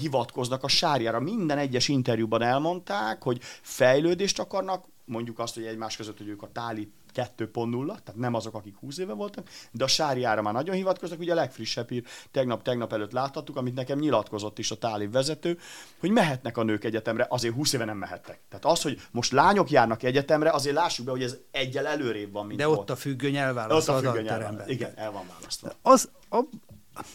hivatkoznak 0.00 0.62
a 0.62 0.68
sárjára. 0.68 1.20
Minden 1.20 1.58
egyes 1.58 1.88
interjúban 1.88 2.42
elmondták, 2.42 3.22
hogy 3.22 3.40
fejlődést 3.62 4.38
akarnak, 4.38 4.84
mondjuk 5.04 5.38
azt, 5.38 5.54
hogy 5.54 5.64
egymás 5.64 5.96
között, 5.96 6.18
hogy 6.18 6.28
ők 6.28 6.42
a 6.42 6.52
táli 6.52 6.92
2.0, 7.14 7.86
tehát 7.86 8.14
nem 8.16 8.34
azok, 8.34 8.54
akik 8.54 8.76
20 8.76 8.98
éve 8.98 9.12
voltak, 9.12 9.48
de 9.72 9.84
a 9.84 9.86
sárjára 9.86 10.42
már 10.42 10.52
nagyon 10.52 10.74
hivatkoznak, 10.74 11.18
ugye 11.18 11.32
a 11.32 11.34
legfrissebb 11.34 11.88
hír 11.88 12.04
tegnap-tegnap 12.30 12.92
előtt 12.92 13.12
láthattuk, 13.12 13.56
amit 13.56 13.74
nekem 13.74 13.98
nyilatkozott 13.98 14.58
is 14.58 14.70
a 14.70 14.78
tálib 14.78 15.12
vezető, 15.12 15.58
hogy 15.98 16.10
mehetnek 16.10 16.56
a 16.56 16.62
nők 16.62 16.84
egyetemre, 16.84 17.26
azért 17.28 17.54
20 17.54 17.72
éve 17.72 17.84
nem 17.84 17.96
mehettek. 17.96 18.40
Tehát 18.48 18.64
az, 18.64 18.82
hogy 18.82 19.00
most 19.10 19.32
lányok 19.32 19.70
járnak 19.70 20.02
egyetemre, 20.02 20.50
azért 20.50 20.74
lássuk 20.74 21.04
be, 21.04 21.10
hogy 21.10 21.22
ez 21.22 21.36
egyel 21.50 21.86
előrébb 21.86 22.32
van, 22.32 22.46
mint 22.46 22.58
De 22.58 22.66
volt. 22.66 22.78
ott 22.78 22.90
a 22.90 22.96
függöny 22.96 23.36
elválasztva 23.36 23.96
ott 23.96 24.04
a 24.04 24.10
függöny 24.10 24.28
elválasztva. 24.28 24.72
Igen, 24.72 24.92
el 24.94 25.10
van 25.10 25.24
választva. 25.38 25.72
Az, 25.82 26.10
a, 26.30 26.42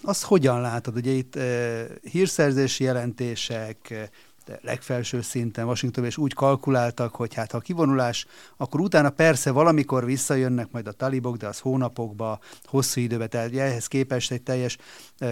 az 0.04 0.24
hogyan 0.24 0.62
látod? 0.62 0.96
Ugye 0.96 1.12
itt 1.12 1.36
e, 1.36 1.86
hírszerzési 2.12 2.84
jelentések, 2.84 4.10
de 4.48 4.60
legfelső 4.62 5.22
szinten 5.22 5.66
Washington 5.66 6.06
és 6.06 6.18
úgy 6.18 6.34
kalkuláltak, 6.34 7.16
hogy 7.16 7.34
hát 7.34 7.51
ha 7.51 7.60
kivonulás, 7.60 8.25
akkor 8.58 8.80
utána 8.80 9.10
persze 9.10 9.51
valamikor 9.51 10.06
visszajönnek 10.06 10.72
majd 10.72 10.88
a 10.88 10.92
talibok, 10.92 11.38
de 11.38 11.48
az 11.48 11.60
hónapokba, 11.60 12.39
hosszú 12.63 13.01
időbe, 13.01 13.27
tehát 13.27 13.56
ehhez 13.56 13.88
képest 13.88 14.32
egy 14.32 14.42
teljes 14.42 14.77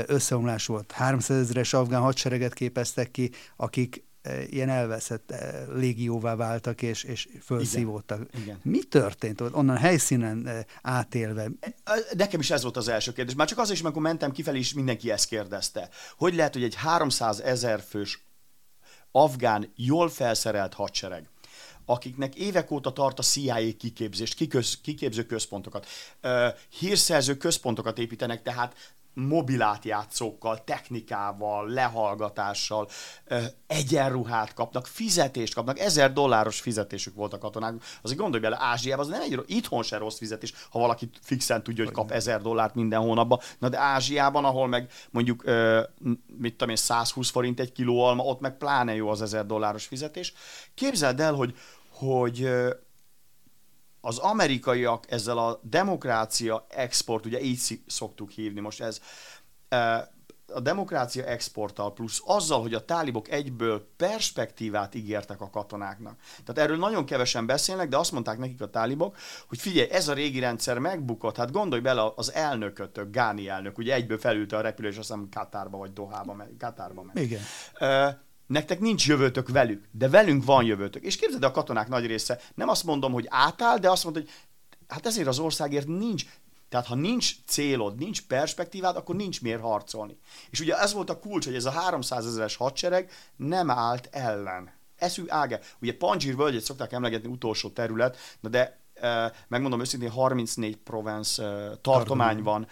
összeomlás 0.05 0.65
volt. 0.65 0.91
300 0.91 1.37
ezeres 1.37 1.73
afgán 1.73 2.01
hadsereget 2.01 2.53
képeztek 2.53 3.11
ki, 3.11 3.31
akik 3.55 4.03
ilyen 4.49 4.69
elveszett 4.69 5.33
légióvá 5.73 6.35
váltak, 6.35 6.81
és, 6.81 7.03
és 7.03 7.27
felszívódtak. 7.41 8.19
Igen, 8.19 8.41
igen. 8.43 8.59
Mi 8.63 8.83
történt 8.83 9.41
ott 9.41 9.55
onnan 9.55 9.77
helyszínen 9.77 10.65
átélve? 10.81 11.49
Nekem 12.17 12.39
is 12.39 12.51
ez 12.51 12.61
volt 12.61 12.77
az 12.77 12.87
első 12.87 13.11
kérdés. 13.11 13.35
Már 13.35 13.47
csak 13.47 13.57
az 13.57 13.71
is, 13.71 13.81
amikor 13.81 14.01
mentem 14.01 14.31
kifelé, 14.31 14.59
is 14.59 14.73
mindenki 14.73 15.11
ezt 15.11 15.27
kérdezte. 15.27 15.89
Hogy 16.17 16.35
lehet, 16.35 16.53
hogy 16.53 16.63
egy 16.63 16.75
300 16.75 17.39
ezer 17.39 17.81
fős 17.89 18.24
afgán, 19.15 19.71
jól 19.75 20.09
felszerelt 20.09 20.73
hadsereg, 20.73 21.29
akiknek 21.85 22.35
évek 22.35 22.71
óta 22.71 22.93
tart 22.93 23.19
a 23.19 23.23
CIA 23.23 23.75
kiképzést, 23.77 24.33
kiköz, 24.33 24.81
kiképző 24.81 25.25
központokat, 25.25 25.87
hírszerző 26.79 27.37
központokat 27.37 27.97
építenek, 27.99 28.41
tehát 28.41 28.95
mobilátjátszókkal, 29.15 30.63
technikával, 30.63 31.69
lehallgatással, 31.69 32.87
egyenruhát 33.67 34.53
kapnak, 34.53 34.87
fizetést 34.87 35.53
kapnak, 35.53 35.79
ezer 35.79 36.13
dolláros 36.13 36.59
fizetésük 36.59 37.15
volt 37.15 37.33
a 37.33 37.37
katonák. 37.37 37.73
Azért 38.01 38.19
gondolj 38.19 38.41
bele, 38.41 38.57
Ázsiában 38.59 39.05
az 39.05 39.11
nem 39.11 39.21
egy, 39.21 39.43
itthon 39.45 39.83
se 39.83 39.97
rossz 39.97 40.17
fizetés, 40.17 40.53
ha 40.69 40.79
valaki 40.79 41.09
fixen 41.21 41.63
tudja, 41.63 41.83
hogy 41.83 41.93
kap 41.93 42.11
ezer 42.11 42.41
dollárt 42.41 42.75
minden 42.75 42.99
hónapban. 42.99 43.39
Na 43.59 43.69
de 43.69 43.79
Ázsiában, 43.79 44.45
ahol 44.45 44.67
meg 44.67 44.91
mondjuk, 45.09 45.43
mit 46.37 46.51
tudom 46.51 46.69
én, 46.69 46.75
120 46.75 47.29
forint 47.29 47.59
egy 47.59 47.71
kiló 47.71 48.03
alma, 48.03 48.23
ott 48.23 48.39
meg 48.39 48.57
pláne 48.57 48.95
jó 48.95 49.09
az 49.09 49.21
ezer 49.21 49.45
dolláros 49.45 49.85
fizetés. 49.85 50.33
Képzeld 50.73 51.19
el, 51.19 51.33
hogy, 51.33 51.55
hogy 51.89 52.49
az 54.05 54.17
amerikaiak 54.17 55.11
ezzel 55.11 55.37
a 55.37 55.59
demokrácia 55.63 56.65
export, 56.69 57.25
ugye 57.25 57.41
így 57.41 57.81
szoktuk 57.87 58.31
hívni 58.31 58.59
most 58.59 58.81
ez, 58.81 59.01
e, 59.69 60.13
a 60.53 60.59
demokrácia 60.59 61.25
exporttal 61.25 61.93
plusz 61.93 62.21
azzal, 62.25 62.61
hogy 62.61 62.73
a 62.73 62.85
tálibok 62.85 63.29
egyből 63.29 63.87
perspektívát 63.97 64.95
ígértek 64.95 65.41
a 65.41 65.49
katonáknak. 65.49 66.19
Tehát 66.45 66.69
erről 66.69 66.77
nagyon 66.77 67.05
kevesen 67.05 67.45
beszélnek, 67.45 67.89
de 67.89 67.97
azt 67.97 68.11
mondták 68.11 68.37
nekik 68.37 68.61
a 68.61 68.69
tálibok, 68.69 69.17
hogy 69.47 69.59
figyelj, 69.59 69.89
ez 69.89 70.07
a 70.07 70.13
régi 70.13 70.39
rendszer 70.39 70.79
megbukott, 70.79 71.37
hát 71.37 71.51
gondolj 71.51 71.81
bele 71.81 72.11
az 72.15 72.33
elnökötök, 72.33 73.11
Gáni 73.11 73.47
elnök, 73.47 73.77
ugye 73.77 73.93
egyből 73.93 74.17
felülte 74.17 74.57
a 74.57 74.61
repülés, 74.61 74.97
azt 74.97 75.07
hiszem 75.07 75.29
Katárba 75.31 75.77
vagy 75.77 75.93
Dohába, 75.93 76.45
Katárba 76.59 77.03
meg. 77.03 77.23
Igen. 77.23 77.41
Uh, 77.79 78.23
nektek 78.47 78.79
nincs 78.79 79.07
jövőtök 79.07 79.49
velük, 79.49 79.85
de 79.91 80.09
velünk 80.09 80.45
van 80.45 80.65
jövőtök. 80.65 81.03
És 81.03 81.15
képzeld, 81.15 81.43
a 81.43 81.51
katonák 81.51 81.87
nagy 81.87 82.05
része, 82.05 82.39
nem 82.55 82.69
azt 82.69 82.83
mondom, 82.83 83.11
hogy 83.11 83.25
átáll, 83.29 83.77
de 83.77 83.89
azt 83.89 84.03
mondja, 84.03 84.21
hogy 84.21 84.31
hát 84.87 85.05
ezért 85.05 85.27
az 85.27 85.39
országért 85.39 85.87
nincs, 85.87 86.25
tehát 86.69 86.85
ha 86.85 86.95
nincs 86.95 87.35
célod, 87.45 87.95
nincs 87.95 88.27
perspektívád, 88.27 88.95
akkor 88.95 89.15
nincs 89.15 89.41
miért 89.41 89.61
harcolni. 89.61 90.17
És 90.49 90.59
ugye 90.59 90.79
ez 90.79 90.93
volt 90.93 91.09
a 91.09 91.19
kulcs, 91.19 91.45
hogy 91.45 91.55
ez 91.55 91.65
a 91.65 91.71
300 91.71 92.25
ezeres 92.25 92.55
hadsereg 92.55 93.11
nem 93.35 93.69
állt 93.69 94.09
ellen. 94.11 94.73
Eszű 94.95 95.23
áge. 95.27 95.59
Ugye 95.81 95.97
Panjir 95.97 96.35
völgyet 96.35 96.63
szokták 96.63 96.91
emlegetni 96.91 97.29
utolsó 97.29 97.69
terület, 97.69 98.17
de 98.41 98.79
megmondom 99.47 99.79
őszintén, 99.79 100.09
34 100.09 100.77
Provence 100.77 101.71
tartomány 101.81 102.43
van 102.43 102.67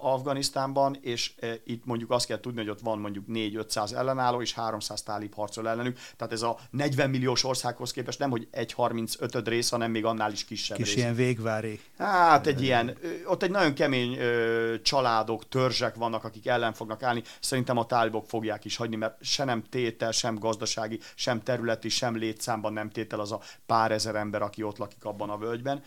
Afganisztánban, 0.00 0.98
és 1.00 1.32
e, 1.40 1.54
itt 1.64 1.84
mondjuk 1.84 2.10
azt 2.10 2.26
kell 2.26 2.40
tudni, 2.40 2.58
hogy 2.58 2.68
ott 2.68 2.80
van 2.80 2.98
mondjuk 2.98 3.24
4-500 3.28 3.92
ellenálló, 3.92 4.40
és 4.40 4.52
300 4.52 5.02
tálib 5.02 5.34
harcol 5.34 5.68
ellenük. 5.68 5.98
Tehát 6.16 6.32
ez 6.32 6.42
a 6.42 6.58
40 6.70 7.10
milliós 7.10 7.44
országhoz 7.44 7.90
képest 7.90 8.18
nem, 8.18 8.30
hogy 8.30 8.48
egy 8.50 8.72
35 8.72 9.48
rész, 9.48 9.68
hanem 9.68 9.90
még 9.90 10.04
annál 10.04 10.32
is 10.32 10.44
kisebb 10.44 10.76
Kis 10.76 10.86
rész. 10.86 10.96
ilyen 10.96 11.14
végvári. 11.14 11.80
Hát 11.98 12.46
egy 12.46 12.62
ilyen, 12.62 12.96
ott 13.26 13.42
egy 13.42 13.50
nagyon 13.50 13.74
kemény 13.74 14.18
családok, 14.82 15.48
törzsek 15.48 15.94
vannak, 15.94 16.24
akik 16.24 16.46
ellen 16.46 16.72
fognak 16.72 17.02
állni. 17.02 17.22
Szerintem 17.40 17.76
a 17.76 17.86
tálibok 17.86 18.26
fogják 18.26 18.64
is 18.64 18.76
hagyni, 18.76 18.96
mert 18.96 19.24
se 19.24 19.44
nem 19.44 19.62
tétel, 19.70 20.12
sem 20.12 20.38
gazdasági, 20.38 20.98
sem 21.14 21.42
területi, 21.42 21.88
sem 21.88 22.16
létszámban 22.16 22.72
nem 22.72 22.90
tétel 22.90 23.20
az 23.20 23.32
a 23.32 23.40
pár 23.66 23.92
ezer 23.92 24.14
ember, 24.14 24.42
aki 24.42 24.62
ott 24.62 24.78
lakik 24.78 25.04
abban 25.04 25.30
a 25.30 25.38
völgyben. 25.38 25.82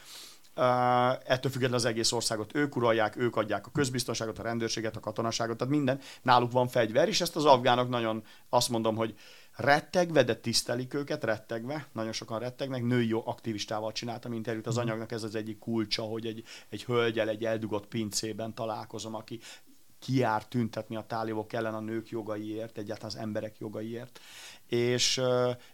Ettől 0.56 1.52
függetlenül 1.52 1.76
az 1.76 1.86
egész 1.86 2.12
országot 2.12 2.56
ők 2.56 2.76
uralják, 2.76 3.16
ők 3.16 3.36
adják 3.36 3.68
a 3.68 3.72
közbiztonságot, 3.72 4.40
a 4.40 4.44
rendőrséget, 4.44 4.96
a 4.96 5.00
katonaságot, 5.00 5.58
tehát 5.58 5.74
minden, 5.74 6.00
náluk 6.22 6.52
van 6.52 6.68
fegyver, 6.68 7.08
és 7.08 7.22
ezt 7.22 7.36
az 7.36 7.46
afgánok 7.46 7.90
nagyon 7.90 8.24
azt 8.50 8.70
mondom, 8.70 8.96
hogy 8.96 9.16
rettegve, 9.56 10.24
de 10.24 10.36
tisztelik 10.36 10.94
őket, 10.94 11.24
rettegve, 11.24 11.88
nagyon 11.92 12.12
sokan 12.12 12.40
rettegnek, 12.40 12.84
női 12.84 13.08
jó 13.08 13.24
aktivistával 13.26 13.92
csináltam 13.92 14.34
interjút, 14.34 14.68
az 14.68 14.76
mhm. 14.76 14.86
anyagnak 14.86 15.12
ez 15.12 15.24
az 15.24 15.36
egyik 15.36 15.60
kulcsa, 15.60 16.02
hogy 16.02 16.26
egy, 16.26 16.44
egy 16.70 16.84
hölgyel 16.84 17.30
egy 17.30 17.46
eldugott 17.46 17.88
pincében 17.88 18.54
találkozom, 18.54 19.16
aki 19.16 19.40
kiár 20.00 20.46
tüntetni 20.46 20.96
a 20.96 21.06
tálibok 21.08 21.54
ellen 21.54 21.74
a 21.74 21.80
nők 21.80 22.10
jogaiért, 22.10 22.78
egyáltalán 22.78 23.16
az 23.16 23.22
emberek 23.22 23.58
jogaiért. 23.60 24.20
És 24.68 25.22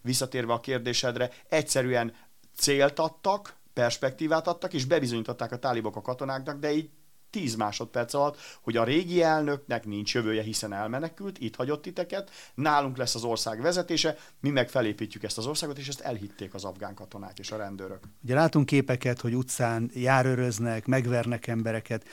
visszatérve 0.02 0.54
a 0.54 0.60
kérdésedre, 0.60 1.32
egyszerűen 1.50 2.14
célt 2.56 3.00
adtak, 3.00 3.59
perspektívát 3.80 4.48
adtak, 4.48 4.74
és 4.74 4.86
bebizonyították 4.86 5.52
a 5.52 5.58
tálibok 5.58 5.96
a 5.96 6.02
katonáknak, 6.02 6.60
de 6.60 6.72
így 6.72 6.90
10 7.30 7.56
másodperc 7.56 8.14
alatt, 8.14 8.38
hogy 8.62 8.78
a 8.78 8.84
régi 8.84 9.22
elnöknek 9.22 9.86
nincs 9.86 10.14
jövője, 10.14 10.42
hiszen 10.42 10.74
elmenekült, 10.74 11.38
itt 11.40 11.56
hagyott 11.56 11.82
titeket, 11.82 12.30
nálunk 12.56 12.98
lesz 12.98 13.16
az 13.16 13.24
ország 13.24 13.62
vezetése, 13.62 14.18
mi 14.40 14.50
meg 14.50 14.70
felépítjük 14.70 15.24
ezt 15.24 15.38
az 15.38 15.46
országot, 15.46 15.78
és 15.78 15.88
ezt 15.88 16.00
elhitték 16.00 16.54
az 16.54 16.64
afgán 16.64 16.94
katonák 16.94 17.40
és 17.40 17.52
a 17.52 17.58
rendőrök. 17.58 18.00
Ugye 18.24 18.34
látunk 18.34 18.66
képeket, 18.66 19.22
hogy 19.22 19.36
utcán 19.36 19.90
járőröznek, 19.94 20.86
megvernek 20.86 21.48
embereket. 21.48 22.06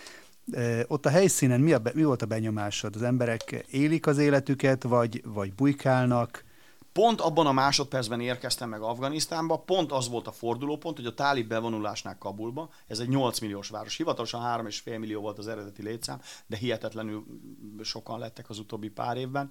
Ott 0.86 1.06
a 1.06 1.10
helyszínen 1.10 1.60
mi, 1.60 1.72
a, 1.72 1.80
mi 1.94 2.04
volt 2.04 2.22
a 2.22 2.26
benyomásod? 2.26 2.94
Az 2.94 3.02
emberek 3.02 3.66
élik 3.70 4.06
az 4.06 4.18
életüket, 4.18 4.82
vagy, 4.82 5.22
vagy 5.24 5.54
bujkálnak? 5.54 6.44
Pont 6.96 7.20
abban 7.20 7.46
a 7.46 7.52
másodpercben 7.52 8.20
érkeztem 8.20 8.68
meg 8.68 8.80
Afganisztánba, 8.80 9.58
pont 9.58 9.92
az 9.92 10.08
volt 10.08 10.26
a 10.26 10.32
fordulópont, 10.32 10.96
hogy 10.96 11.06
a 11.06 11.14
tálib 11.14 11.48
bevonulásnál 11.48 12.18
Kabulba, 12.18 12.70
ez 12.86 12.98
egy 12.98 13.08
8 13.08 13.38
milliós 13.38 13.68
város, 13.68 13.96
hivatalosan 13.96 14.62
3,5 14.64 14.98
millió 14.98 15.20
volt 15.20 15.38
az 15.38 15.48
eredeti 15.48 15.82
létszám, 15.82 16.20
de 16.46 16.56
hihetetlenül 16.56 17.24
sokan 17.82 18.18
lettek 18.18 18.50
az 18.50 18.58
utóbbi 18.58 18.88
pár 18.88 19.16
évben. 19.16 19.50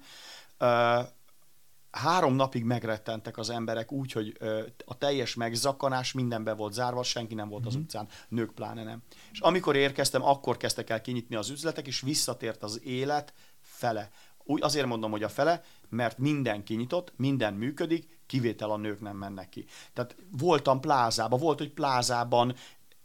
Három 1.90 2.34
napig 2.34 2.64
megrettentek 2.64 3.38
az 3.38 3.50
emberek 3.50 3.92
úgy, 3.92 4.12
hogy 4.12 4.38
a 4.84 4.98
teljes 4.98 5.34
megzakkanás 5.34 6.12
mindenbe 6.12 6.52
volt 6.54 6.72
zárva, 6.72 7.02
senki 7.02 7.34
nem 7.34 7.48
volt 7.48 7.66
az 7.66 7.74
mhm. 7.74 7.82
utcán, 7.82 8.08
nők 8.28 8.50
pláne 8.54 8.82
nem. 8.82 9.02
És 9.32 9.40
amikor 9.40 9.76
érkeztem, 9.76 10.22
akkor 10.22 10.56
kezdtek 10.56 10.90
el 10.90 11.00
kinyitni 11.00 11.36
az 11.36 11.50
üzletek, 11.50 11.86
és 11.86 12.00
visszatért 12.00 12.62
az 12.62 12.80
élet 12.84 13.32
fele. 13.60 14.10
Úgy 14.46 14.62
azért 14.62 14.86
mondom, 14.86 15.10
hogy 15.10 15.22
a 15.22 15.28
fele, 15.28 15.62
mert 15.88 16.18
minden 16.18 16.64
kinyitott, 16.64 17.12
minden 17.16 17.54
működik, 17.54 18.20
kivétel 18.26 18.70
a 18.70 18.76
nők 18.76 19.00
nem 19.00 19.16
mennek 19.16 19.48
ki. 19.48 19.64
Tehát 19.92 20.16
voltam 20.30 20.80
plázában, 20.80 21.38
volt, 21.38 21.58
hogy 21.58 21.72
plázában 21.72 22.54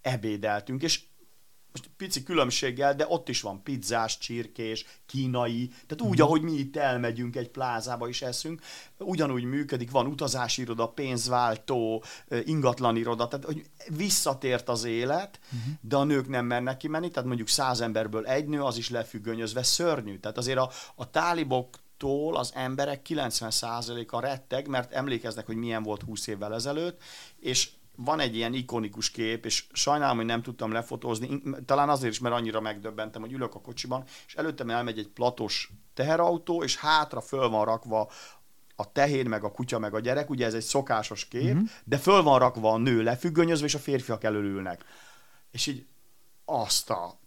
ebédeltünk, 0.01 0.83
és 0.83 1.03
most 1.72 1.90
pici 1.98 2.24
különbséggel, 2.24 2.96
de 2.96 3.06
ott 3.08 3.30
is 3.30 3.42
van 3.42 3.63
pizzás, 3.63 4.18
csirkés, 4.18 4.86
kínai, 5.06 5.68
tehát 5.68 6.01
úgy, 6.01 6.18
mhm. 6.18 6.22
ahogy 6.22 6.42
mi 6.42 6.51
itt 6.51 6.78
elmegyünk 6.78 7.36
egy 7.36 7.50
plázába 7.50 8.08
is 8.08 8.22
eszünk, 8.22 8.62
ugyanúgy 8.98 9.44
működik, 9.44 9.92
van 9.92 10.08
utazási 10.08 10.62
iroda, 10.62 10.88
pénzváltó, 10.88 12.04
ingatlan 12.46 12.96
iroda, 12.96 13.28
tehát 13.28 13.46
hogy 13.46 13.66
visszatért 13.88 14.70
az 14.70 14.84
élet, 14.84 15.40
uh-huh. 15.46 15.74
de 15.82 15.96
a 15.96 16.04
nők 16.04 16.28
nem 16.28 16.46
mernek 16.46 16.78
kimenni, 16.78 17.10
tehát 17.10 17.28
mondjuk 17.28 17.48
száz 17.48 17.82
emberből 17.82 18.25
egy 18.25 18.48
nő, 18.48 18.62
az 18.62 18.78
is 18.78 18.90
lefüggönyözve 18.90 19.63
szörnyű. 19.63 20.20
Tehát 20.20 20.38
azért 20.38 20.58
a, 20.58 20.70
a 20.96 21.10
tálibok 21.10 21.80
tól 21.98 22.36
az 22.36 22.51
emberek 22.56 23.06
90%-a 23.10 24.20
retteg, 24.20 24.68
mert 24.68 24.92
emlékeznek, 24.92 25.46
hogy 25.46 25.56
milyen 25.56 25.84
volt 25.84 26.01
20 26.01 26.28
évvel 26.28 26.54
ezelőtt, 26.54 27.01
és 27.40 27.70
van 28.03 28.20
egy 28.20 28.36
ilyen 28.36 28.53
ikonikus 28.53 29.12
kép, 29.12 29.46
és 29.46 29.65
sajnálom, 29.72 30.17
hogy 30.17 30.25
nem 30.25 30.41
tudtam 30.41 30.72
lefotózni, 30.72 31.41
talán 31.65 31.89
azért 31.89 32.12
is, 32.12 32.20
mert 32.20 32.36
annyira 32.36 32.62
megdöbbentem, 32.62 33.22
hogy 33.22 33.31
ülök 33.31 33.55
a 33.55 33.62
kocsiban, 33.62 34.03
és 34.27 34.36
előttem 34.36 34.70
elmegy 34.70 35.00
egy 35.00 35.08
platos 35.08 35.72
teherautó, 35.93 36.63
és 36.63 36.77
hátra 36.77 37.22
föl 37.22 37.50
van 37.50 37.65
rakva 37.65 38.12
a 38.75 38.91
tehén, 38.91 39.29
meg 39.29 39.43
a 39.43 39.51
kutya, 39.51 39.79
meg 39.79 39.93
a 39.93 40.00
gyerek, 40.00 40.29
ugye 40.29 40.46
ez 40.46 40.53
egy 40.53 40.63
szokásos 40.63 41.27
kép, 41.27 41.53
uh-huh. 41.53 41.70
de 41.84 41.98
föl 41.98 42.22
van 42.22 42.39
rakva 42.39 42.72
a 42.72 42.77
nő 42.77 43.03
lefüggönyözve, 43.03 43.65
és 43.65 43.75
a 43.75 43.79
férfiak 43.79 44.24
előülnek. 44.24 44.86
És 45.51 45.67
így 45.67 45.86
azt 46.46 46.89
a, 46.89 47.20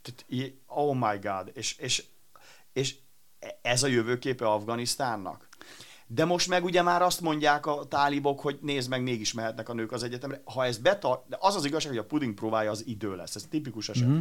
oh 0.67 0.95
my 0.95 1.19
god, 1.23 1.51
és, 1.55 1.77
és, 1.79 2.05
és 2.73 2.97
ez 3.63 3.83
a 3.83 3.87
jövőképe 3.87 4.47
Afganisztánnak? 4.47 5.49
De 6.15 6.25
most 6.25 6.49
meg 6.49 6.65
ugye 6.65 6.83
már 6.83 7.03
azt 7.03 7.21
mondják 7.21 7.67
a 7.67 7.85
tálibok, 7.85 8.41
hogy 8.41 8.59
nézd 8.63 8.91
meg, 8.91 9.03
mégis 9.03 9.33
mehetnek 9.33 9.69
a 9.69 9.73
nők 9.73 9.93
az 9.93 10.03
egyetemre. 10.03 10.43
Ha 10.45 10.65
ez 10.65 10.79
betart, 10.79 11.29
de 11.29 11.37
az 11.41 11.55
az 11.55 11.65
igazság, 11.65 11.91
hogy 11.91 12.01
a 12.01 12.05
puding 12.05 12.35
próbálja 12.35 12.71
az 12.71 12.87
idő 12.87 13.17
lesz. 13.17 13.35
Ez 13.35 13.47
tipikus 13.51 13.89
eset. 13.89 14.07
Mm-hmm. 14.07 14.19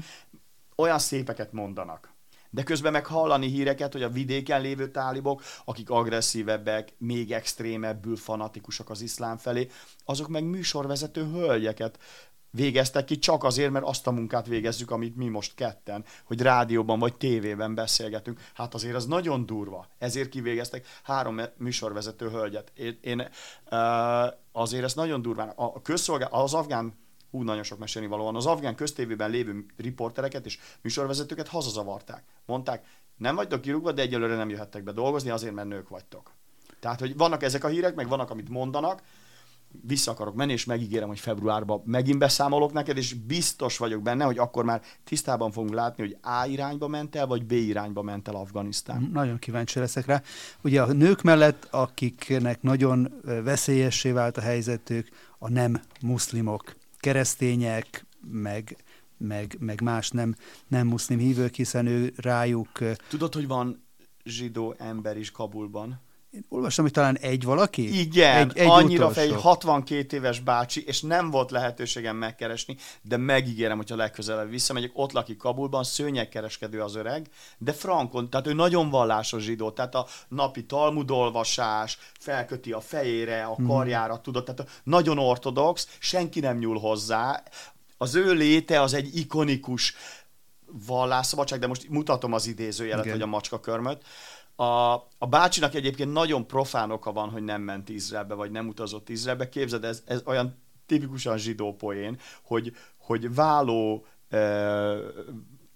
Olyan 0.75 0.99
szépeket 0.99 1.51
mondanak. 1.51 2.13
De 2.49 2.63
közben 2.63 2.91
meg 2.91 3.05
hallani 3.05 3.47
híreket, 3.47 3.91
hogy 3.91 4.03
a 4.03 4.09
vidéken 4.09 4.61
lévő 4.61 4.91
tálibok, 4.91 5.41
akik 5.65 5.89
agresszívebbek, 5.89 6.93
még 6.97 7.31
extrémebbül 7.31 8.15
fanatikusak 8.15 8.89
az 8.89 9.01
iszlám 9.01 9.37
felé, 9.37 9.69
azok 10.05 10.27
meg 10.27 10.43
műsorvezető 10.43 11.25
hölgyeket 11.31 11.99
végeztek 12.55 13.05
ki 13.05 13.17
csak 13.17 13.43
azért, 13.43 13.71
mert 13.71 13.85
azt 13.85 14.07
a 14.07 14.11
munkát 14.11 14.47
végezzük, 14.47 14.91
amit 14.91 15.15
mi 15.15 15.27
most 15.27 15.55
ketten, 15.55 16.05
hogy 16.23 16.41
rádióban 16.41 16.99
vagy 16.99 17.15
tévében 17.15 17.75
beszélgetünk. 17.75 18.39
Hát 18.53 18.73
azért 18.73 18.95
az 18.95 19.05
nagyon 19.05 19.45
durva. 19.45 19.87
Ezért 19.97 20.29
kivégeztek 20.29 20.87
három 21.03 21.41
műsorvezető 21.57 22.29
hölgyet. 22.29 22.71
Én, 22.75 22.97
én 23.01 23.29
azért 24.51 24.83
ez 24.83 24.93
nagyon 24.93 25.21
durván. 25.21 25.51
A 25.55 25.81
közszolgál, 25.81 26.29
az 26.31 26.53
afgán 26.53 26.93
hú, 27.31 27.41
nagyon 27.41 27.63
sok 27.63 27.79
mesélni 27.79 28.07
valóan, 28.07 28.35
az 28.35 28.45
afgán 28.45 28.75
köztévében 28.75 29.29
lévő 29.29 29.65
riportereket 29.77 30.45
és 30.45 30.59
műsorvezetőket 30.81 31.47
hazazavarták. 31.47 32.23
Mondták, 32.45 32.85
nem 33.17 33.35
vagytok 33.35 33.61
kirúgva, 33.61 33.91
de 33.91 34.01
egyelőre 34.01 34.35
nem 34.35 34.49
jöhettek 34.49 34.83
be 34.83 34.91
dolgozni, 34.91 35.29
azért, 35.29 35.53
mert 35.53 35.67
nők 35.67 35.89
vagytok. 35.89 36.31
Tehát, 36.79 36.99
hogy 36.99 37.17
vannak 37.17 37.43
ezek 37.43 37.63
a 37.63 37.67
hírek, 37.67 37.95
meg 37.95 38.07
vannak, 38.07 38.29
amit 38.29 38.49
mondanak, 38.49 39.01
vissza 39.81 40.11
akarok 40.11 40.35
menni, 40.35 40.51
és 40.51 40.65
megígérem, 40.65 41.07
hogy 41.07 41.19
februárban 41.19 41.81
megint 41.85 42.17
beszámolok 42.17 42.73
neked, 42.73 42.97
és 42.97 43.13
biztos 43.13 43.77
vagyok 43.77 44.01
benne, 44.01 44.23
hogy 44.23 44.37
akkor 44.37 44.65
már 44.65 44.81
tisztában 45.03 45.51
fogunk 45.51 45.73
látni, 45.73 46.03
hogy 46.03 46.17
A 46.21 46.45
irányba 46.45 46.87
ment 46.87 47.15
el, 47.15 47.27
vagy 47.27 47.45
B 47.45 47.51
irányba 47.51 48.01
ment 48.01 48.27
el 48.27 48.35
Afganisztán. 48.35 49.09
Nagyon 49.13 49.39
kíváncsi 49.39 49.79
leszek 49.79 50.05
rá. 50.05 50.21
Ugye 50.61 50.81
a 50.81 50.93
nők 50.93 51.21
mellett, 51.21 51.67
akiknek 51.71 52.61
nagyon 52.61 53.21
veszélyessé 53.43 54.11
vált 54.11 54.37
a 54.37 54.41
helyzetük, 54.41 55.09
a 55.37 55.49
nem 55.49 55.81
muszlimok, 56.01 56.75
keresztények, 56.99 58.05
meg 58.31 58.77
meg, 59.17 59.55
meg 59.59 59.81
más 59.81 60.09
nem, 60.09 60.35
nem 60.67 60.87
muszlim 60.87 61.19
hívők, 61.19 61.55
hiszen 61.55 61.85
ő 61.85 62.13
rájuk... 62.15 62.69
Tudod, 63.09 63.33
hogy 63.33 63.47
van 63.47 63.83
zsidó 64.23 64.75
ember 64.77 65.17
is 65.17 65.31
Kabulban? 65.31 66.01
Én 66.33 66.45
olvastam, 66.49 66.83
hogy 66.83 66.93
talán 66.93 67.17
egy 67.17 67.43
valaki? 67.43 67.99
Igen, 67.99 68.49
egy, 68.49 68.57
egy 68.57 68.67
annyira 68.67 69.09
fej, 69.09 69.29
62 69.29 70.17
éves 70.17 70.39
bácsi, 70.39 70.83
és 70.85 71.01
nem 71.01 71.29
volt 71.29 71.51
lehetőségem 71.51 72.15
megkeresni, 72.15 72.77
de 73.01 73.17
megígérem, 73.17 73.77
hogyha 73.77 73.95
legközelebb 73.95 74.49
visszamegyek, 74.49 74.91
ott 74.93 75.11
lakik 75.11 75.37
Kabulban, 75.37 75.83
szőnyegkereskedő 75.83 76.81
az 76.81 76.95
öreg, 76.95 77.29
de 77.57 77.73
frankon, 77.73 78.29
tehát 78.29 78.47
ő 78.47 78.53
nagyon 78.53 78.89
vallásos 78.89 79.43
zsidó, 79.43 79.71
tehát 79.71 79.95
a 79.95 80.07
napi 80.27 80.65
talmudolvasás, 80.65 81.97
felköti 82.19 82.71
a 82.71 82.81
fejére, 82.81 83.43
a 83.43 83.55
hmm. 83.55 83.67
karjára, 83.67 84.13
hmm. 84.13 84.23
tudod, 84.23 84.43
tehát 84.43 84.81
nagyon 84.83 85.17
ortodox, 85.17 85.97
senki 85.99 86.39
nem 86.39 86.57
nyúl 86.57 86.79
hozzá, 86.79 87.43
az 87.97 88.15
ő 88.15 88.33
léte 88.33 88.81
az 88.81 88.93
egy 88.93 89.17
ikonikus 89.17 89.95
vallásszabadság, 90.87 91.59
de 91.59 91.67
most 91.67 91.89
mutatom 91.89 92.33
az 92.33 92.47
idézőjelet, 92.47 93.05
Igen. 93.05 93.17
hogy 93.17 93.27
a 93.27 93.29
macska 93.29 93.59
körmöt, 93.59 94.03
a, 94.55 94.93
a 95.17 95.27
bácsinak 95.29 95.73
egyébként 95.73 96.13
nagyon 96.13 96.47
profán 96.47 96.91
oka 96.91 97.11
van, 97.11 97.29
hogy 97.29 97.43
nem 97.43 97.61
ment 97.61 97.89
Izraelbe, 97.89 98.33
vagy 98.33 98.51
nem 98.51 98.67
utazott 98.67 99.09
Izraelbe. 99.09 99.49
Képzeld, 99.49 99.83
ez, 99.83 100.03
ez 100.05 100.21
olyan 100.25 100.61
tipikusan 100.85 101.37
zsidó 101.37 101.75
poén, 101.75 102.17
hogy, 102.43 102.75
hogy 102.97 103.35
váló 103.35 104.05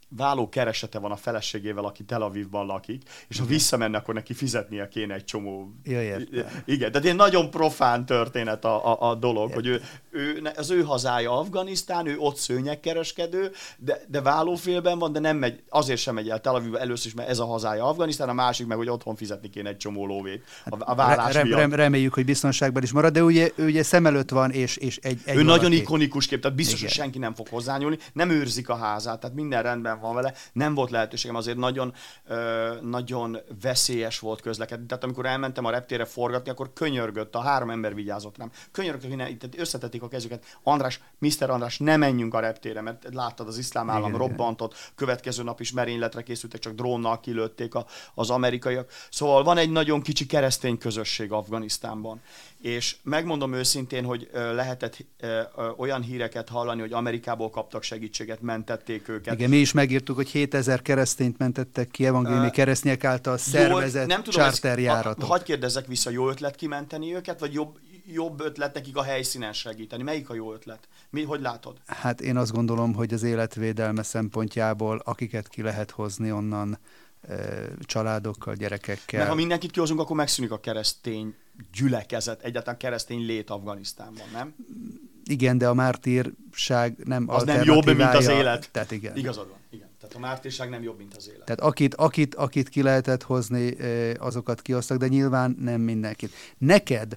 váló 0.10 0.50
keresete 0.50 1.00
van 1.00 1.12
a 1.12 1.16
feleségével, 1.16 1.86
aki 1.86 2.04
Tel 2.04 2.22
Avivban 2.22 2.66
lakik, 2.66 3.02
és 3.28 3.40
ha 3.40 3.46
visszamenne, 3.46 3.98
akkor 3.98 4.14
neki 4.14 4.34
fizetnie 4.34 4.88
kéne 4.88 5.14
egy 5.14 5.24
csomó... 5.24 5.74
Ja. 5.84 6.18
Igen, 6.66 6.92
tehát 6.92 7.08
egy 7.08 7.16
nagyon 7.16 7.50
profán 7.50 8.06
történet 8.06 8.66
a, 8.66 9.02
a, 9.02 9.10
a 9.10 9.16
dolog, 9.16 9.50
értem. 9.50 9.56
hogy 9.56 9.68
ő, 9.68 9.82
ő, 10.12 10.52
az 10.56 10.70
ő 10.70 10.84
hazája 10.84 11.40
Afganisztán, 11.40 12.08
ő 12.08 12.16
ott 12.18 12.36
szőnyegkereskedő, 12.36 13.52
de, 13.78 14.02
de 14.08 14.22
vállófélben 14.22 15.00
van, 15.00 15.12
de 15.12 15.20
nem 15.20 15.38
megy, 15.38 15.64
azért 15.70 16.00
sem 16.00 16.14
megy 16.14 16.30
el 16.30 16.42
Tel 16.42 16.56
Avivba 16.56 16.80
először 16.80 17.06
is, 17.06 17.14
mert 17.14 17.30
ez 17.30 17.40
a 17.40 17.46
hazája 17.46 17.86
Afganisztán, 17.86 18.30
a 18.30 18.34
másik 18.34 18.68
meg, 18.68 18.78
hogy 18.78 18.90
otthon 18.90 19.16
fizetni 19.16 19.50
kéne 19.50 19.70
egy 19.70 19.78
csomó 19.78 20.06
lóvét 20.06 20.44
a, 20.66 20.76
a 20.80 20.96
vállás 20.96 21.34
rem, 21.34 21.54
rem, 21.54 21.74
Reméljük, 21.74 22.14
hogy 22.14 22.26
biztonságban 22.26 22.84
is 22.84 22.92
marad, 22.92 23.14
de 23.14 23.24
ugye, 23.24 23.52
ugye 23.58 23.84
szem 23.84 24.06
előtt 24.06 24.30
van, 24.30 24.52
és, 24.52 24.78
és 24.78 24.98
egy, 25.02 25.20
egy 25.26 25.38
Ő 25.38 25.44
nagyon 25.44 25.72
ikonikus 25.72 26.28
kép, 26.28 26.42
tehát 26.42 26.58
biztos, 26.58 26.80
Igen. 26.80 26.88
hogy 26.88 26.98
senki 26.98 27.18
nem 27.18 27.34
fog 27.34 27.48
hozzányúlni, 27.48 27.98
nem 28.14 28.30
őrzik 28.30 28.70
a 28.70 28.76
házát, 28.76 29.20
tehát 29.20 29.36
minden 29.36 29.64
rendben 29.64 29.97
van 30.00 30.16
vele, 30.16 30.34
nem 30.54 30.74
volt 30.74 30.90
lehetőségem, 30.90 31.36
azért 31.36 31.58
nagyon, 31.58 31.94
ö, 32.28 32.76
nagyon 32.82 33.38
veszélyes 33.62 34.20
volt 34.20 34.42
közlekedni. 34.42 34.86
Tehát 34.86 35.04
amikor 35.04 35.26
elmentem 35.26 35.66
a 35.66 35.70
reptére 35.70 36.06
forgatni, 36.06 36.52
akkor 36.52 36.74
könyörgött, 36.74 37.36
a 37.36 37.40
három 37.40 37.70
ember 37.70 37.96
vigyázott 37.96 38.38
rám. 38.38 38.52
Könyörgött, 38.72 39.08
hogy 39.08 39.16
ne, 39.16 39.30
itt 39.30 39.60
összetették 39.60 40.02
a 40.02 40.08
kezüket. 40.08 40.46
András, 40.64 41.00
Mr. 41.18 41.50
András, 41.50 41.78
ne 41.78 41.98
menjünk 41.98 42.34
a 42.34 42.40
reptére, 42.40 42.82
mert 42.82 43.08
láttad, 43.12 43.48
az 43.48 43.58
iszlám 43.58 43.90
állam 43.90 44.08
igen, 44.08 44.20
robbantott, 44.20 44.72
igen. 44.72 44.84
következő 44.96 45.44
nap 45.44 45.60
is 45.60 45.72
merényletre 45.72 46.24
készültek, 46.24 46.60
csak 46.60 46.74
drónnal 46.74 47.20
kilőtték 47.20 47.76
a, 47.76 47.86
az 48.14 48.30
amerikaiak. 48.30 48.92
Szóval 49.10 49.44
van 49.44 49.58
egy 49.58 49.72
nagyon 49.72 50.02
kicsi 50.02 50.26
keresztény 50.26 50.78
közösség 50.78 51.32
Afganisztánban 51.32 52.22
és 52.62 52.96
megmondom 53.04 53.54
őszintén, 53.54 54.04
hogy 54.04 54.30
lehetett 54.34 55.06
olyan 55.78 56.02
híreket 56.02 56.50
hallani, 56.50 56.82
hogy 56.82 56.94
Amerikából 56.94 57.50
kaptak 57.50 57.84
segítséget, 57.84 58.42
mentették 58.42 59.08
őket. 59.08 59.34
Igen, 59.34 59.50
mi 59.50 59.58
is 59.58 59.72
megírtuk, 59.88 60.16
hogy 60.16 60.30
7000 60.30 60.82
keresztényt 60.82 61.38
mentettek 61.38 61.88
ki 61.88 62.06
evangéliumi 62.06 62.50
keresztények 62.50 63.04
által 63.04 63.38
szervezett 63.38 64.08
nem 64.08 64.24
tudom, 64.24 64.42
charterjáratok. 64.42 65.24
Ha, 65.24 65.28
hagyj 65.28 65.44
kérdezzek 65.44 65.88
vissza, 65.88 66.10
jó 66.10 66.30
ötlet 66.30 66.56
kimenteni 66.56 67.16
őket, 67.16 67.40
vagy 67.40 67.54
jobb, 67.54 67.80
jobb 68.06 68.40
ötlet 68.40 68.74
nekik 68.74 68.98
a 68.98 69.04
helyszínen 69.04 69.54
segíteni? 69.54 70.04
Melyik 70.04 70.30
a 70.30 70.34
jó 70.34 70.54
ötlet? 70.54 70.88
Mi, 71.10 71.24
hogy 71.24 71.42
látod? 71.42 71.78
Hát 71.86 72.22
én 72.22 72.38
azt 72.38 72.52
gondolom, 72.52 72.94
hogy 72.94 73.14
az 73.14 73.24
életvédelme 73.24 74.04
szempontjából, 74.04 75.02
akiket 75.06 75.48
ki 75.48 75.62
lehet 75.62 75.92
hozni 75.92 76.32
onnan, 76.32 76.80
családokkal, 77.82 78.56
gyerekekkel. 78.56 79.20
Mert 79.20 79.30
ha 79.30 79.36
mindenkit 79.36 79.72
kihozunk, 79.72 80.00
akkor 80.00 80.16
megszűnik 80.16 80.52
a 80.52 80.60
keresztény 80.60 81.36
gyülekezet, 81.74 82.42
egyáltalán 82.42 82.80
keresztény 82.80 83.26
lét 83.26 83.50
Afganisztánban, 83.50 84.28
nem? 84.34 84.56
Igen, 85.26 85.58
de 85.58 85.68
a 85.68 85.74
mártírság 85.74 86.98
nem 87.04 87.30
Az 87.30 87.44
nem 87.44 87.64
jobb, 87.64 87.86
mint 87.86 88.02
az 88.02 88.28
élet. 88.28 88.70
Tehát 88.72 88.92
igen. 88.92 89.16
Igazad 89.16 89.48
van. 89.48 89.57
Tehát 90.08 90.24
a 90.24 90.28
mártírság 90.28 90.70
nem 90.70 90.84
jobb, 90.84 90.98
mint 90.98 91.16
az 91.16 91.28
élet. 91.28 91.46
Tehát 91.46 91.60
akit, 91.60 91.96
akit, 91.96 92.36
akit 92.36 92.70
ki 92.70 92.82
lehetett 92.82 93.24
hozni, 93.24 93.76
azokat 94.18 94.62
kihoztak, 94.62 94.98
de 94.98 95.08
nyilván 95.08 95.56
nem 95.60 95.82
mindenkit. 95.82 96.34
Neked 96.58 97.14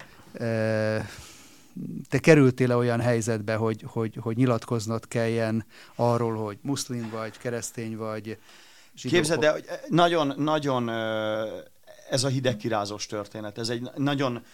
te 2.08 2.18
kerültél-e 2.20 2.76
olyan 2.76 3.00
helyzetbe, 3.00 3.54
hogy, 3.54 3.84
hogy, 3.86 4.18
hogy 4.20 4.36
nyilatkoznod 4.36 5.08
kelljen 5.08 5.64
arról, 5.94 6.44
hogy 6.44 6.58
muszlim 6.62 7.10
vagy, 7.10 7.38
keresztény 7.38 7.96
vagy, 7.96 8.38
zsidó... 8.96 9.14
Képzeld, 9.14 9.40
de 9.40 9.54
nagyon, 9.88 10.34
nagyon 10.36 10.88
ez 12.10 12.24
a 12.24 12.28
hidegkirázós 12.28 13.06
történet. 13.06 13.58
Ez 13.58 13.68
egy 13.68 13.90
nagyon... 13.96 14.44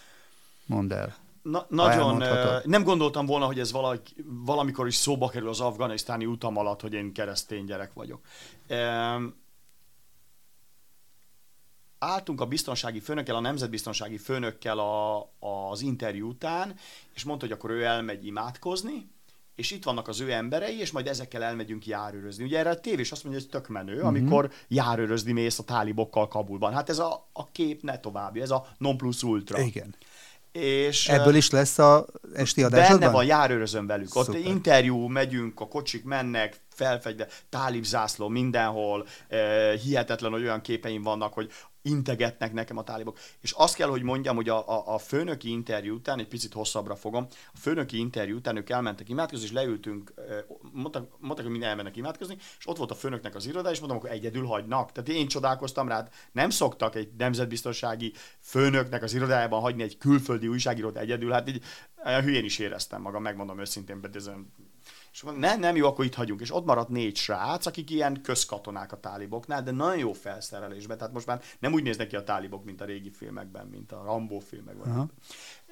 Mondd 0.65 0.93
el. 0.93 1.15
Na, 1.51 1.65
nagyon, 1.69 2.23
nem 2.63 2.83
gondoltam 2.83 3.25
volna, 3.25 3.45
hogy 3.45 3.59
ez 3.59 3.71
valaki, 3.71 4.13
valamikor 4.25 4.87
is 4.87 4.95
szóba 4.95 5.29
kerül 5.29 5.49
az 5.49 5.59
afganisztáni 5.59 6.25
utam 6.25 6.57
alatt, 6.57 6.81
hogy 6.81 6.93
én 6.93 7.13
keresztény 7.13 7.65
gyerek 7.65 7.93
vagyok. 7.93 8.21
Um, 8.69 9.35
álltunk 11.99 12.41
a 12.41 12.45
biztonsági 12.45 12.99
főnökkel, 12.99 13.35
a 13.35 13.39
nemzetbiztonsági 13.39 14.17
főnökkel 14.17 14.79
a, 14.79 15.19
az 15.69 15.81
interjú 15.81 16.27
után, 16.27 16.75
és 17.13 17.23
mondta, 17.23 17.45
hogy 17.45 17.55
akkor 17.55 17.69
ő 17.69 17.83
elmegy 17.83 18.25
imádkozni, 18.25 19.09
és 19.55 19.71
itt 19.71 19.83
vannak 19.83 20.07
az 20.07 20.19
ő 20.19 20.31
emberei, 20.31 20.79
és 20.79 20.91
majd 20.91 21.07
ezekkel 21.07 21.43
elmegyünk 21.43 21.85
járőrözni. 21.85 22.43
Ugye 22.43 22.57
erre 22.57 22.69
a 22.69 22.79
tévés 22.79 23.11
azt 23.11 23.23
mondja, 23.23 23.41
hogy 23.41 23.51
tök 23.51 23.67
menő, 23.67 23.95
mm-hmm. 23.95 24.05
amikor 24.05 24.51
járőrözni 24.67 25.31
mész 25.31 25.59
a 25.59 25.63
tálibokkal 25.63 26.27
Kabulban. 26.27 26.73
Hát 26.73 26.89
ez 26.89 26.99
a, 26.99 27.27
a 27.33 27.51
kép 27.51 27.81
ne 27.81 27.99
további, 27.99 28.41
ez 28.41 28.51
a 28.51 28.67
non 28.77 28.97
plus 28.97 29.23
ultra. 29.23 29.59
Igen. 29.59 29.95
És 30.61 31.09
Ebből 31.09 31.35
is 31.35 31.49
lesz 31.49 31.77
a 31.77 32.05
esti 32.33 32.63
adásodban? 32.63 32.99
Benne 32.99 33.11
van, 33.11 33.25
járőrözöm 33.25 33.87
velük. 33.87 34.07
Szuper. 34.07 34.35
Ott 34.35 34.45
interjú, 34.45 35.07
megyünk, 35.07 35.59
a 35.59 35.67
kocsik 35.67 36.03
mennek, 36.03 36.55
felfegyve, 36.77 37.27
tálib 37.49 37.83
zászló 37.83 38.27
mindenhol, 38.27 39.07
hihetetlen, 39.83 40.31
hogy 40.31 40.41
olyan 40.41 40.61
képeim 40.61 41.01
vannak, 41.01 41.33
hogy 41.33 41.51
integetnek 41.81 42.53
nekem 42.53 42.77
a 42.77 42.83
tálibok. 42.83 43.17
És 43.41 43.51
azt 43.51 43.75
kell, 43.75 43.87
hogy 43.87 44.01
mondjam, 44.01 44.35
hogy 44.35 44.49
a, 44.49 44.69
a, 44.69 44.93
a 44.93 44.97
főnöki 44.97 45.49
interjú 45.49 45.95
után, 45.95 46.19
egy 46.19 46.27
picit 46.27 46.53
hosszabbra 46.53 46.95
fogom, 46.95 47.27
a 47.53 47.57
főnöki 47.57 47.97
interjú 47.97 48.35
után 48.35 48.57
ők 48.57 48.69
elmentek 48.69 49.09
imádkozni, 49.09 49.45
és 49.45 49.51
leültünk 49.51 50.13
mondtak, 50.71 51.09
mondtak, 51.19 51.45
hogy 51.45 51.51
mind 51.51 51.63
elmennek 51.63 51.97
imádkozni, 51.97 52.37
és 52.57 52.67
ott 52.67 52.77
volt 52.77 52.91
a 52.91 52.95
főnöknek 52.95 53.35
az 53.35 53.45
iroda, 53.45 53.71
és 53.71 53.79
mondom, 53.79 53.97
akkor 53.97 54.11
egyedül 54.11 54.45
hagynak. 54.45 54.91
Tehát 54.91 55.09
én 55.09 55.27
csodálkoztam 55.27 55.87
rá, 55.87 56.07
nem 56.31 56.49
szoktak 56.49 56.95
egy 56.95 57.09
nemzetbiztonsági 57.17 58.13
főnöknek 58.39 59.03
az 59.03 59.13
irodájában 59.13 59.61
hagyni 59.61 59.83
egy 59.83 59.97
külföldi 59.97 60.47
újságírót 60.47 60.97
egyedül, 60.97 61.31
hát 61.31 61.49
így 61.49 61.63
hülyén 62.03 62.43
is 62.43 62.59
éreztem 62.59 63.01
magam, 63.01 63.21
megmondom 63.21 63.59
őszintén, 63.59 64.01
de 64.01 64.09
ez 64.13 64.29
és 65.17 65.23
mondom, 65.23 65.41
nem, 65.41 65.59
nem 65.59 65.75
jó, 65.75 65.87
akkor 65.87 66.05
itt 66.05 66.13
hagyunk. 66.13 66.41
És 66.41 66.53
ott 66.53 66.65
maradt 66.65 66.89
négy 66.89 67.15
srác, 67.15 67.65
akik 67.65 67.89
ilyen 67.89 68.21
közkatonák 68.21 68.91
a 68.91 68.99
táliboknál, 68.99 69.63
de 69.63 69.71
nagyon 69.71 69.97
jó 69.97 70.13
felszerelésben. 70.13 70.97
Tehát 70.97 71.13
most 71.13 71.25
már 71.25 71.41
nem 71.59 71.73
úgy 71.73 71.83
néznek 71.83 72.07
ki 72.07 72.15
a 72.15 72.23
tálibok, 72.23 72.63
mint 72.65 72.81
a 72.81 72.85
régi 72.85 73.11
filmekben, 73.11 73.67
mint 73.67 73.91
a 73.91 74.03
Rambo 74.03 74.39
filmekben. 74.39 75.11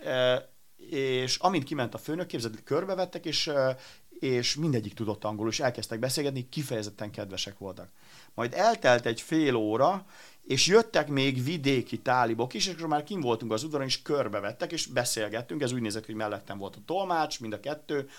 E, 0.04 0.50
és 0.90 1.38
amint 1.38 1.64
kiment 1.64 1.94
a 1.94 1.98
főnök, 1.98 2.28
képzeld, 2.28 2.64
körbevettek, 2.64 3.26
és, 3.26 3.52
és 4.10 4.56
mindegyik 4.56 4.94
tudott 4.94 5.24
angolul, 5.24 5.52
és 5.52 5.60
elkezdtek 5.60 6.00
beszélgetni, 6.00 6.50
kifejezetten 6.50 7.12
kedvesek 7.12 7.58
voltak. 7.58 7.90
Majd 8.34 8.54
eltelt 8.54 9.06
egy 9.06 9.22
fél 9.22 9.56
óra, 9.56 10.06
és 10.44 10.68
jöttek 10.68 11.08
még 11.08 11.44
vidéki 11.44 12.00
tálibok 12.00 12.54
is, 12.54 12.68
és 12.68 12.74
akkor 12.74 12.88
már 12.88 13.04
kim 13.04 13.22
voltunk 13.22 13.52
az 13.52 13.64
udvaron, 13.64 13.88
és 13.88 14.02
körbevettek, 14.02 14.72
és 14.72 14.86
beszélgettünk, 14.86 15.62
ez 15.62 15.72
úgy 15.72 15.82
nézett, 15.82 16.06
hogy 16.06 16.16
mellettem 16.16 16.58
volt 16.58 16.76
a 16.76 16.84
tolmács, 16.86 17.40
mind 17.40 17.54
a 17.54 17.60
kettő, 17.60 18.10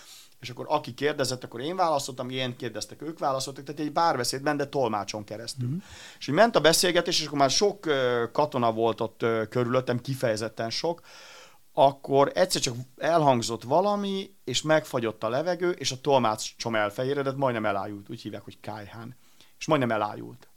és 0.40 0.50
akkor 0.50 0.66
aki 0.68 0.94
kérdezett, 0.94 1.44
akkor 1.44 1.60
én 1.60 1.76
válaszoltam, 1.76 2.30
én 2.30 2.56
kérdeztek, 2.56 3.02
ők 3.02 3.18
válaszoltak, 3.18 3.64
tehát 3.64 3.80
egy 3.80 3.90
párbeszédben, 3.90 4.56
de 4.56 4.66
tolmácson 4.66 5.24
keresztül. 5.24 5.68
Mm-hmm. 5.68 5.78
És 6.18 6.28
így 6.28 6.34
ment 6.34 6.56
a 6.56 6.60
beszélgetés, 6.60 7.20
és 7.20 7.26
akkor 7.26 7.38
már 7.38 7.50
sok 7.50 7.88
katona 8.32 8.72
volt 8.72 9.00
ott 9.00 9.24
körülöttem, 9.48 10.00
kifejezetten 10.00 10.70
sok, 10.70 11.00
akkor 11.72 12.32
egyszer 12.34 12.60
csak 12.60 12.74
elhangzott 12.96 13.62
valami, 13.62 14.34
és 14.44 14.62
megfagyott 14.62 15.22
a 15.22 15.28
levegő, 15.28 15.70
és 15.70 15.92
a 15.92 16.00
tolmácsom 16.00 16.74
elfehéredett, 16.74 17.36
majdnem 17.36 17.66
elájult. 17.66 18.10
Úgy 18.10 18.20
hívják, 18.20 18.42
hogy 18.42 18.60
Kájhán. 18.60 19.16
És 19.58 19.66
majdnem 19.66 19.90
elájult. 19.90 20.48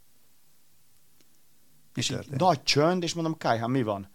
És 1.94 2.10
így 2.10 2.30
nagy 2.30 2.62
csönd, 2.62 3.02
és 3.02 3.14
mondom, 3.14 3.36
Kájhán, 3.36 3.70
mi 3.70 3.82
van? 3.82 4.10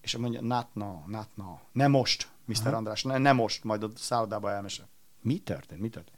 És 0.00 0.16
mondja, 0.16 0.40
not 0.40 0.74
now, 0.74 1.02
not 1.06 1.28
now. 1.34 1.58
Nem 1.72 1.90
most. 1.90 2.28
Mr. 2.44 2.66
Aha. 2.66 2.76
András, 2.76 3.02
ne, 3.02 3.18
nem 3.18 3.36
most, 3.36 3.64
majd 3.64 3.82
a 3.82 3.90
szállodába 3.94 4.50
elmesél. 4.50 4.88
Mi 5.20 5.38
történt? 5.38 5.80
Mi 5.80 5.88
történt? 5.88 6.16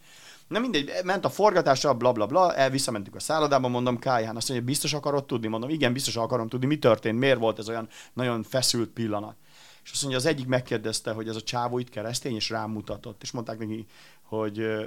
Na 0.48 0.58
mindegy, 0.58 0.90
ment 1.04 1.24
a 1.24 1.30
forgatásra, 1.30 1.94
bla 1.94 2.12
bla 2.12 2.26
bla, 2.26 2.54
el 2.54 2.70
visszamentünk 2.70 3.16
a 3.16 3.20
szállodába, 3.20 3.68
mondom 3.68 3.98
Kájhán, 3.98 4.36
azt 4.36 4.48
mondja, 4.48 4.66
biztos 4.66 4.92
akarod 4.92 5.24
tudni? 5.24 5.48
Mondom, 5.48 5.70
igen, 5.70 5.92
biztos 5.92 6.16
akarom 6.16 6.48
tudni, 6.48 6.66
mi 6.66 6.78
történt, 6.78 7.18
miért 7.18 7.38
volt 7.38 7.58
ez 7.58 7.68
olyan 7.68 7.88
nagyon 8.12 8.42
feszült 8.42 8.88
pillanat. 8.88 9.36
És 9.84 9.90
azt 9.90 10.00
mondja, 10.00 10.20
az 10.20 10.26
egyik 10.26 10.46
megkérdezte, 10.46 11.12
hogy 11.12 11.28
ez 11.28 11.36
a 11.36 11.42
csávó 11.42 11.78
itt 11.78 11.88
keresztény, 11.88 12.34
és 12.34 12.50
rám 12.50 12.70
mutatott, 12.70 13.22
és 13.22 13.30
mondták 13.30 13.58
neki, 13.58 13.86
hogy 14.22 14.86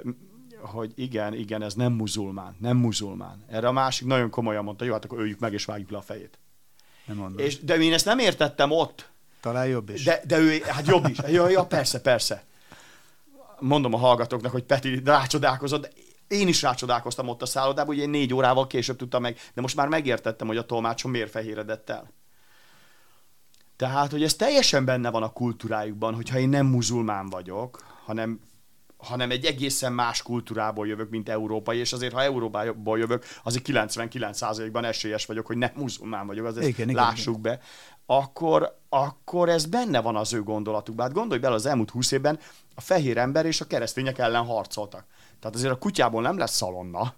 hogy 0.60 0.92
igen, 0.94 1.34
igen, 1.34 1.62
ez 1.62 1.74
nem 1.74 1.92
muzulmán, 1.92 2.56
nem 2.60 2.76
muzulmán. 2.76 3.44
Erre 3.46 3.68
a 3.68 3.72
másik 3.72 4.06
nagyon 4.06 4.30
komolyan 4.30 4.64
mondta, 4.64 4.84
jó, 4.84 4.92
hát 4.92 5.04
akkor 5.04 5.18
öljük 5.18 5.38
meg, 5.38 5.52
és 5.52 5.64
vágjuk 5.64 5.90
le 5.90 5.96
a 5.96 6.00
fejét. 6.00 6.38
Nem 7.06 7.16
mondom. 7.16 7.46
És, 7.46 7.60
de 7.60 7.76
én 7.76 7.92
ezt 7.92 8.04
nem 8.04 8.18
értettem 8.18 8.70
ott, 8.70 9.10
talán 9.40 9.66
jobb 9.66 9.88
is. 9.90 10.04
De, 10.04 10.20
de 10.24 10.38
ő, 10.38 10.60
hát 10.66 10.86
jobb 10.86 11.08
is. 11.08 11.18
Ja, 11.26 11.48
ja, 11.48 11.66
persze, 11.66 12.00
persze. 12.00 12.44
Mondom 13.58 13.94
a 13.94 13.98
hallgatóknak, 13.98 14.52
hogy 14.52 14.64
Peti 14.64 15.00
rácsodálkozott, 15.04 15.92
én 16.28 16.48
is 16.48 16.62
rácsodálkoztam 16.62 17.28
ott 17.28 17.42
a 17.42 17.46
szállodában, 17.46 17.94
ugye 17.94 18.02
én 18.02 18.10
négy 18.10 18.34
órával 18.34 18.66
később 18.66 18.96
tudtam 18.96 19.22
meg, 19.22 19.38
de 19.54 19.60
most 19.60 19.76
már 19.76 19.88
megértettem, 19.88 20.46
hogy 20.46 20.56
a 20.56 20.66
tolmácsom 20.66 21.10
miért 21.10 21.30
fehéredett 21.30 21.90
el. 21.90 22.12
Tehát, 23.76 24.10
hogy 24.10 24.22
ez 24.22 24.34
teljesen 24.34 24.84
benne 24.84 25.10
van 25.10 25.22
a 25.22 25.32
kultúrájukban, 25.32 26.14
hogyha 26.14 26.38
én 26.38 26.48
nem 26.48 26.66
muzulmán 26.66 27.28
vagyok, 27.28 27.84
hanem 28.04 28.40
hanem 28.98 29.30
egy 29.30 29.44
egészen 29.44 29.92
más 29.92 30.22
kultúrából 30.22 30.86
jövök, 30.86 31.10
mint 31.10 31.28
európai, 31.28 31.78
és 31.78 31.92
azért, 31.92 32.12
ha 32.12 32.22
Európából 32.22 32.98
jövök, 32.98 33.24
azért 33.42 33.64
99%-ban 33.68 34.84
esélyes 34.84 35.26
vagyok, 35.26 35.46
hogy 35.46 35.56
nem 35.56 35.70
muzulmán 35.74 36.26
vagyok, 36.26 36.46
azért 36.46 36.66
igen, 36.66 36.94
lássuk 36.94 37.38
igen. 37.38 37.42
be 37.42 37.60
akkor, 38.10 38.78
akkor 38.88 39.48
ez 39.48 39.66
benne 39.66 40.00
van 40.00 40.16
az 40.16 40.32
ő 40.32 40.42
gondolatukban. 40.42 41.06
Hát 41.06 41.14
gondolj 41.14 41.40
bele, 41.40 41.54
az 41.54 41.66
elmúlt 41.66 41.90
húsz 41.90 42.10
évben 42.10 42.38
a 42.74 42.80
fehér 42.80 43.18
ember 43.18 43.46
és 43.46 43.60
a 43.60 43.66
keresztények 43.66 44.18
ellen 44.18 44.44
harcoltak. 44.44 45.04
Tehát 45.40 45.56
azért 45.56 45.72
a 45.72 45.78
kutyából 45.78 46.22
nem 46.22 46.38
lesz 46.38 46.56
szalonna 46.56 47.14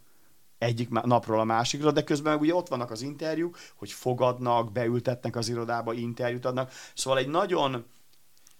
egyik 0.59 0.88
napról 0.88 1.40
a 1.40 1.44
másikra, 1.44 1.90
de 1.90 2.05
közben 2.05 2.38
ugye 2.38 2.55
ott 2.55 2.68
vannak 2.68 2.90
az 2.90 3.03
interjúk, 3.03 3.59
hogy 3.76 3.92
fogadnak, 3.92 4.72
beültetnek 4.72 5.37
az 5.37 5.48
irodába, 5.48 5.92
interjút 5.92 6.44
adnak. 6.44 6.72
Szóval 6.94 7.18
egy 7.18 7.29
nagyon 7.29 7.85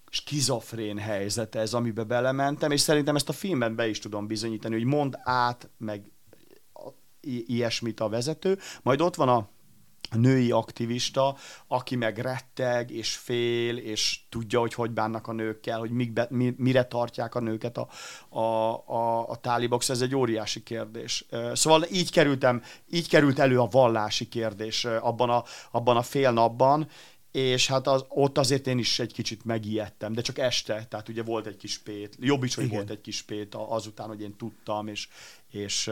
skizofrén 0.09 0.97
helyzet 0.97 1.55
ez, 1.55 1.73
amiben 1.73 2.07
belementem, 2.07 2.71
és 2.71 2.81
szerintem 2.81 3.15
ezt 3.15 3.29
a 3.29 3.33
filmben 3.33 3.75
be 3.75 3.87
is 3.87 3.99
tudom 3.99 4.27
bizonyítani, 4.27 4.73
hogy 4.73 4.83
mond 4.83 5.19
át, 5.23 5.69
meg 5.77 6.11
ilyesmit 7.21 7.99
a 7.99 8.09
vezető, 8.09 8.59
majd 8.81 9.01
ott 9.01 9.15
van 9.15 9.29
a 9.29 9.49
női 10.15 10.51
aktivista, 10.51 11.37
aki 11.67 11.95
meg 11.95 12.17
retteg, 12.17 12.91
és 12.91 13.15
fél, 13.15 13.77
és 13.77 14.19
tudja, 14.29 14.59
hogy 14.59 14.73
hogy 14.73 14.91
bánnak 14.91 15.27
a 15.27 15.33
nőkkel, 15.33 15.79
hogy 15.79 15.91
mik 15.91 16.19
mi, 16.29 16.53
mire 16.57 16.83
tartják 16.83 17.35
a 17.35 17.39
nőket 17.39 17.77
a, 17.77 17.87
a, 18.29 18.73
a, 18.85 19.29
a 19.29 19.35
tálibok, 19.35 19.83
ez 19.87 20.01
egy 20.01 20.15
óriási 20.15 20.63
kérdés. 20.63 21.25
Szóval 21.53 21.85
így 21.91 22.11
kerültem, 22.11 22.63
így 22.89 23.09
került 23.09 23.39
elő 23.39 23.59
a 23.59 23.67
vallási 23.71 24.27
kérdés 24.27 24.85
abban 24.85 25.29
a, 25.29 25.43
abban 25.71 25.97
a 25.97 26.01
fél 26.01 26.31
napban, 26.31 26.87
és 27.31 27.67
hát 27.67 27.87
az, 27.87 28.05
ott 28.07 28.37
azért 28.37 28.67
én 28.67 28.77
is 28.77 28.99
egy 28.99 29.13
kicsit 29.13 29.45
megijedtem, 29.45 30.13
de 30.13 30.21
csak 30.21 30.37
este, 30.37 30.85
tehát 30.89 31.09
ugye 31.09 31.23
volt 31.23 31.45
egy 31.45 31.57
kis 31.57 31.77
pét, 31.77 32.17
jobb 32.19 32.43
is, 32.43 32.55
hogy 32.55 32.63
Igen. 32.63 32.75
volt 32.75 32.89
egy 32.89 33.01
kis 33.01 33.21
pét 33.21 33.55
azután, 33.55 34.07
hogy 34.07 34.21
én 34.21 34.35
tudtam, 34.35 34.87
és, 34.87 35.07
és 35.51 35.87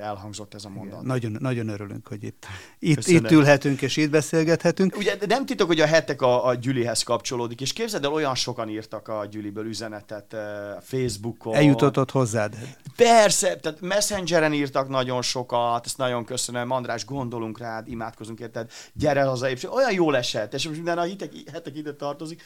elhangzott 0.00 0.54
ez 0.54 0.64
a 0.64 0.68
mondat. 0.68 0.92
Igen, 0.92 1.06
nagyon, 1.06 1.36
nagyon 1.40 1.68
örülünk, 1.68 2.08
hogy 2.08 2.24
itt, 2.24 2.46
itt, 2.78 3.06
itt 3.06 3.30
ülhetünk 3.30 3.82
és 3.82 3.96
itt 3.96 4.10
beszélgethetünk. 4.10 4.96
Ugye 4.96 5.16
nem 5.26 5.46
titok, 5.46 5.66
hogy 5.66 5.80
a 5.80 5.86
hetek 5.86 6.22
a, 6.22 6.46
a 6.46 6.54
Gyülihez 6.54 7.02
kapcsolódik, 7.02 7.60
és 7.60 7.72
képzeld 7.72 8.04
el, 8.04 8.12
olyan 8.12 8.34
sokan 8.34 8.68
írtak 8.68 9.08
a 9.08 9.26
Gyüliből 9.26 9.66
üzenetet 9.66 10.36
Facebookon. 10.82 11.54
Eljutott 11.54 12.10
hozzád? 12.10 12.56
Persze, 12.96 13.56
tehát 13.56 13.80
Messengeren 13.80 14.52
írtak 14.52 14.88
nagyon 14.88 15.22
sokat, 15.22 15.86
ezt 15.86 15.98
nagyon 15.98 16.24
köszönöm, 16.24 16.70
András, 16.70 17.04
gondolunk 17.04 17.58
rád, 17.58 17.88
imádkozunk 17.88 18.40
érted, 18.40 18.70
gyere 18.92 19.22
haza, 19.22 19.50
és 19.50 19.72
olyan 19.72 19.92
jól 19.92 20.16
esett, 20.16 20.54
és 20.54 20.64
most 20.64 20.76
minden 20.76 20.98
a 20.98 21.02
hitek, 21.02 21.32
hetek 21.52 21.76
ide 21.76 21.92
tartozik, 21.92 22.42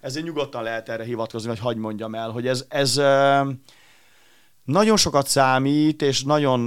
ezért 0.00 0.24
nyugodtan 0.24 0.62
lehet 0.62 0.88
erre 0.88 1.04
hivatkozni, 1.04 1.48
vagy 1.48 1.58
hagyd 1.58 1.78
mondjam 1.78 2.14
el, 2.14 2.30
hogy 2.30 2.46
ez, 2.46 2.64
ez 2.68 3.00
nagyon 4.64 4.96
sokat 4.96 5.28
számít, 5.28 6.02
és 6.02 6.22
nagyon, 6.22 6.60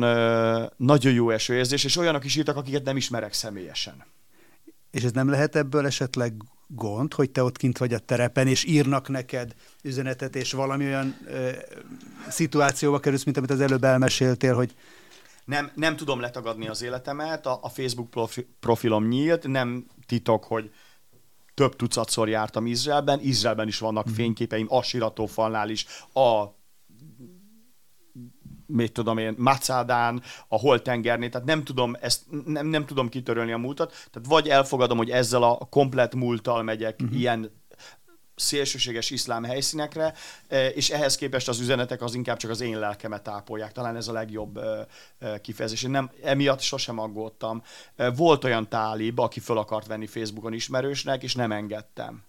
nagyon 0.78 1.14
jó 1.14 1.30
esőérzés, 1.30 1.84
és 1.84 1.98
olyanok 1.98 2.26
is 2.26 2.36
írtak, 2.36 2.56
akiket 2.56 2.84
nem 2.84 2.98
ismerek 2.98 3.34
személyesen. 3.34 4.06
És 4.92 5.04
ez 5.04 5.12
nem 5.12 5.30
lehet 5.30 5.56
ebből 5.56 5.86
esetleg 5.86 6.34
gond, 6.68 7.14
hogy 7.14 7.30
te 7.30 7.44
ott 7.44 7.58
kint 7.58 7.78
vagy 7.78 7.94
a 7.94 8.00
terepen, 8.00 8.48
és 8.48 8.64
írnak 8.64 9.10
neked 9.10 9.54
üzenetet, 9.82 10.36
és 10.36 10.52
valami 10.52 10.86
olyan 10.86 11.18
ö, 11.28 11.50
szituációba 12.30 13.00
kerülsz, 13.00 13.24
mint 13.24 13.38
amit 13.38 13.52
az 13.52 13.62
előbb 13.62 13.84
elmeséltél, 13.84 14.56
hogy 14.56 14.76
nem, 15.46 15.72
nem 15.76 15.96
tudom 15.96 16.20
letagadni 16.20 16.68
az 16.68 16.82
életemet, 16.82 17.46
a, 17.46 17.60
a 17.62 17.70
Facebook 17.70 18.10
profi, 18.10 18.48
profilom 18.60 19.08
nyílt, 19.08 19.48
nem 19.48 19.86
titok, 20.06 20.44
hogy 20.44 20.72
több 21.54 21.76
tucatszor 21.76 22.30
jártam 22.30 22.66
Izraelben, 22.66 23.20
Izraelben 23.22 23.68
is 23.68 23.80
vannak 23.80 24.10
mm. 24.10 24.14
fényképeim, 24.14 24.66
a 24.70 24.84
siratófalnál 24.84 25.70
is, 25.70 25.86
a 26.14 26.44
mit 28.74 28.92
tudom 28.92 29.18
én, 29.18 29.36
Macádán, 29.38 30.22
a 30.48 30.60
Holtengernél, 30.60 31.30
tehát 31.30 31.48
nem 31.48 31.64
tudom, 31.64 31.96
ezt, 32.02 32.22
nem, 32.46 32.68
nem 32.68 32.86
tudom 32.86 33.10
kitörölni 33.10 33.52
a 33.52 33.58
múltat, 33.58 33.90
tehát 33.90 34.28
vagy 34.28 34.50
elfogadom, 34.50 34.98
hogy 34.98 35.10
ezzel 35.10 35.44
a 35.44 35.58
komplet 35.70 36.16
múlttal 36.16 36.64
megyek 36.64 37.00
uh-huh. 37.02 37.20
ilyen 37.20 37.52
szélsőséges 38.36 39.10
iszlám 39.10 39.44
helyszínekre, 39.44 40.14
e, 40.48 40.68
és 40.68 40.90
ehhez 40.90 41.16
képest 41.16 41.48
az 41.48 41.60
üzenetek 41.60 42.02
az 42.02 42.16
inkább 42.16 42.38
csak 42.38 42.52
az 42.52 42.62
én 42.62 42.80
lelkemet 42.80 43.24
tápolják. 43.24 43.72
Talán 43.72 43.96
ez 43.96 44.08
a 44.08 44.12
legjobb 44.12 44.58
e, 44.58 44.88
e, 45.20 45.42
kifejezés. 45.42 45.84
Én 45.84 45.90
nem, 45.90 46.12
emiatt 46.24 46.60
sosem 46.60 47.00
aggódtam. 47.00 47.64
Volt 48.16 48.44
olyan 48.44 48.70
tálib, 48.70 49.20
aki 49.20 49.40
föl 49.40 49.58
akart 49.58 49.88
venni 49.88 50.08
Facebookon 50.08 50.54
ismerősnek, 50.54 51.24
és 51.24 51.36
nem 51.36 51.52
engedtem. 51.52 52.24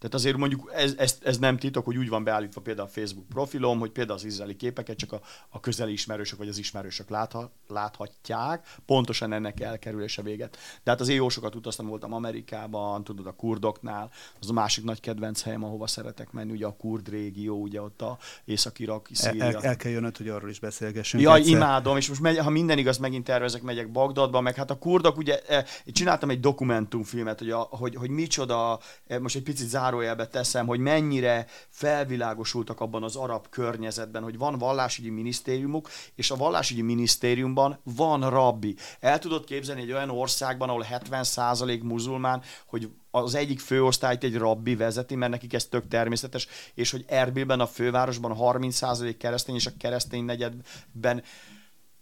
Tehát 0.00 0.14
azért 0.14 0.36
mondjuk 0.36 0.70
ez, 0.74 0.94
ez, 0.96 1.18
ez 1.22 1.38
nem 1.38 1.56
titok, 1.56 1.84
hogy 1.84 1.96
úgy 1.96 2.08
van 2.08 2.24
beállítva 2.24 2.60
például 2.60 2.86
a 2.86 2.90
Facebook 2.90 3.28
profilom, 3.28 3.78
hogy 3.78 3.90
például 3.90 4.18
az 4.18 4.24
izraeli 4.24 4.56
képeket 4.56 4.96
csak 4.96 5.12
a, 5.12 5.20
a 5.48 5.60
közeli 5.60 5.92
ismerősök 5.92 6.38
vagy 6.38 6.48
az 6.48 6.58
ismerősök 6.58 7.08
látha, 7.08 7.52
láthatják, 7.68 8.66
pontosan 8.86 9.32
ennek 9.32 9.60
elkerülése 9.60 10.22
véget. 10.22 10.56
De 10.82 10.90
hát 10.90 11.00
azért 11.00 11.18
jó 11.18 11.28
sokat 11.28 11.54
utaztam, 11.54 11.86
voltam 11.86 12.12
Amerikában, 12.12 13.04
tudod, 13.04 13.26
a 13.26 13.32
kurdoknál, 13.32 14.10
az 14.40 14.50
a 14.50 14.52
másik 14.52 14.84
nagy 14.84 15.00
kedvenc 15.00 15.42
helyem, 15.42 15.64
ahova 15.64 15.86
szeretek 15.86 16.32
menni, 16.32 16.52
ugye 16.52 16.66
a 16.66 16.76
kurd 16.76 17.08
régió, 17.08 17.60
ugye 17.60 17.82
ott 17.82 18.02
a 18.02 18.18
Észak-Irak, 18.44 19.08
Szíria. 19.12 19.44
El, 19.44 19.56
el, 19.56 19.76
kell 19.76 19.92
jönnöd, 19.92 20.16
hogy 20.16 20.28
arról 20.28 20.50
is 20.50 20.60
beszélgessünk. 20.60 21.22
Ja, 21.22 21.34
egyszer. 21.34 21.52
imádom, 21.52 21.96
és 21.96 22.08
most 22.08 22.20
megy, 22.20 22.38
ha 22.38 22.50
minden 22.50 22.78
igaz, 22.78 22.98
megint 22.98 23.24
tervezek, 23.24 23.62
megyek 23.62 23.92
Bagdadba, 23.92 24.40
meg 24.40 24.54
hát 24.54 24.70
a 24.70 24.78
kurdok, 24.78 25.16
ugye, 25.16 25.40
én 25.84 25.92
csináltam 25.92 26.30
egy 26.30 26.40
dokumentumfilmet, 26.40 27.38
hogy, 27.38 27.50
a, 27.50 27.58
hogy, 27.58 27.94
hogy 27.94 28.10
micsoda, 28.10 28.80
most 29.20 29.36
egy 29.36 29.42
picit 29.42 29.68
zár 29.68 29.89
zárójelbe 29.90 30.26
teszem, 30.26 30.66
hogy 30.66 30.78
mennyire 30.78 31.46
felvilágosultak 31.68 32.80
abban 32.80 33.02
az 33.02 33.16
arab 33.16 33.48
környezetben, 33.48 34.22
hogy 34.22 34.38
van 34.38 34.58
vallásügyi 34.58 35.10
minisztériumuk, 35.10 35.88
és 36.14 36.30
a 36.30 36.36
vallásügyi 36.36 36.82
minisztériumban 36.82 37.78
van 37.82 38.30
rabbi. 38.30 38.76
El 39.00 39.18
tudod 39.18 39.44
képzelni 39.44 39.82
egy 39.82 39.92
olyan 39.92 40.10
országban, 40.10 40.68
ahol 40.68 40.86
70% 40.90 41.82
muzulmán, 41.82 42.42
hogy 42.66 42.90
az 43.10 43.34
egyik 43.34 43.60
főosztályt 43.60 44.24
egy 44.24 44.36
rabbi 44.36 44.76
vezeti, 44.76 45.14
mert 45.14 45.32
nekik 45.32 45.52
ez 45.52 45.64
tök 45.64 45.88
természetes, 45.88 46.46
és 46.74 46.90
hogy 46.90 47.04
Erbilben, 47.08 47.60
a 47.60 47.66
fővárosban 47.66 48.36
30% 48.40 49.14
keresztény, 49.18 49.54
és 49.54 49.66
a 49.66 49.72
keresztény 49.78 50.24
negyedben 50.24 51.22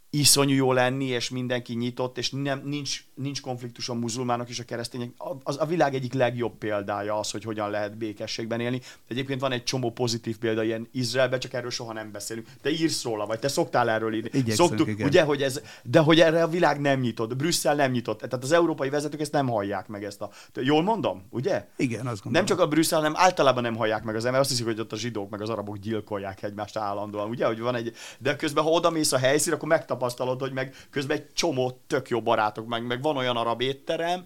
iszonyú 0.09 0.55
jó 0.55 0.73
lenni, 0.73 1.05
és 1.05 1.29
mindenki 1.29 1.73
nyitott, 1.73 2.17
és 2.17 2.29
nem, 2.29 2.61
nincs, 2.65 3.03
nincs 3.13 3.41
konfliktus 3.41 3.89
a 3.89 3.93
muzulmánok 3.93 4.49
és 4.49 4.59
a 4.59 4.63
keresztények. 4.63 5.09
Az, 5.43 5.57
a 5.59 5.65
világ 5.65 5.95
egyik 5.95 6.13
legjobb 6.13 6.57
példája 6.57 7.19
az, 7.19 7.31
hogy 7.31 7.43
hogyan 7.43 7.69
lehet 7.69 7.97
békességben 7.97 8.59
élni. 8.59 8.81
Egyébként 9.07 9.41
van 9.41 9.51
egy 9.51 9.63
csomó 9.63 9.91
pozitív 9.91 10.37
példa 10.37 10.63
ilyen 10.63 10.87
Izraelben, 10.91 11.39
csak 11.39 11.53
erről 11.53 11.69
soha 11.69 11.93
nem 11.93 12.11
beszélünk. 12.11 12.47
Te 12.61 12.69
írsz 12.69 13.03
róla, 13.03 13.25
vagy 13.25 13.39
te 13.39 13.47
szoktál 13.47 13.89
erről 13.89 14.13
írni. 14.13 14.29
Igyekszünk, 14.33 14.69
Szoktuk, 14.69 14.87
igen. 14.87 15.07
ugye, 15.07 15.23
hogy 15.23 15.41
ez, 15.41 15.61
de 15.83 15.99
hogy 15.99 16.19
erre 16.19 16.43
a 16.43 16.47
világ 16.47 16.79
nem 16.79 16.99
nyitott, 16.99 17.35
Brüsszel 17.35 17.75
nem 17.75 17.91
nyitott. 17.91 18.17
Tehát 18.17 18.43
az 18.43 18.51
európai 18.51 18.89
vezetők 18.89 19.19
ezt 19.19 19.31
nem 19.31 19.47
hallják 19.47 19.87
meg 19.87 20.03
ezt 20.03 20.21
a... 20.21 20.29
Jól 20.53 20.83
mondom, 20.83 21.23
ugye? 21.29 21.67
Igen, 21.75 22.07
azt 22.07 22.23
gondolom. 22.23 22.31
Nem 22.31 22.45
csak 22.45 22.59
a 22.59 22.67
Brüsszel, 22.67 22.97
hanem 22.97 23.13
általában 23.15 23.63
nem 23.63 23.75
hallják 23.75 24.03
meg 24.03 24.15
az 24.15 24.25
ember. 24.25 24.39
Azt 24.39 24.49
hiszik, 24.49 24.65
hogy 24.65 24.79
ott 24.79 24.91
a 24.91 24.95
zsidók 24.95 25.29
meg 25.29 25.41
az 25.41 25.49
arabok 25.49 25.77
gyilkolják 25.77 26.43
egymást 26.43 26.77
állandóan, 26.77 27.29
ugye? 27.29 27.45
Hogy 27.45 27.59
van 27.59 27.75
egy... 27.75 27.93
De 28.17 28.35
közben, 28.35 28.63
ha 28.63 28.69
odamész 28.69 29.11
a 29.11 29.17
helyszínre, 29.17 29.55
akkor 29.55 29.69
megtapasztalod, 29.99 30.39
hogy 30.39 30.53
meg 30.53 30.75
közben 30.89 31.17
egy 31.17 31.33
csomó 31.33 31.81
tök 31.87 32.09
jó 32.09 32.21
barátok, 32.21 32.67
meg, 32.67 32.85
meg 32.85 33.01
van 33.01 33.17
olyan 33.17 33.35
arab 33.35 33.61
étterem, 33.61 34.23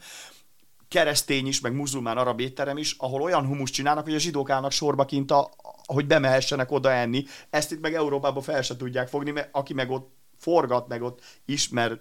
keresztény 0.88 1.48
is, 1.48 1.60
meg 1.60 1.74
muzulmán 1.74 2.18
arab 2.18 2.40
étterem 2.40 2.78
is, 2.78 2.96
ahol 2.98 3.22
olyan 3.22 3.46
humus 3.46 3.70
csinálnak, 3.70 4.04
hogy 4.04 4.16
a 4.16 4.20
zsidók 4.20 4.50
állnak 4.50 4.72
sorba 4.72 5.06
kint, 5.06 5.32
a, 5.32 5.50
hogy 5.86 6.08
bemehessenek 6.08 6.72
oda 6.72 6.92
enni. 6.92 7.24
Ezt 7.50 7.72
itt 7.72 7.82
meg 7.82 7.94
Európában 7.94 8.44
fel 8.44 8.62
se 8.62 8.76
tudják 8.76 9.08
fogni, 9.08 9.32
mert 9.32 9.50
aki 9.52 9.74
meg 9.74 9.90
ott 9.90 10.12
forgat, 10.38 10.88
meg 10.88 11.02
ott 11.02 11.22
ismer 11.46 12.00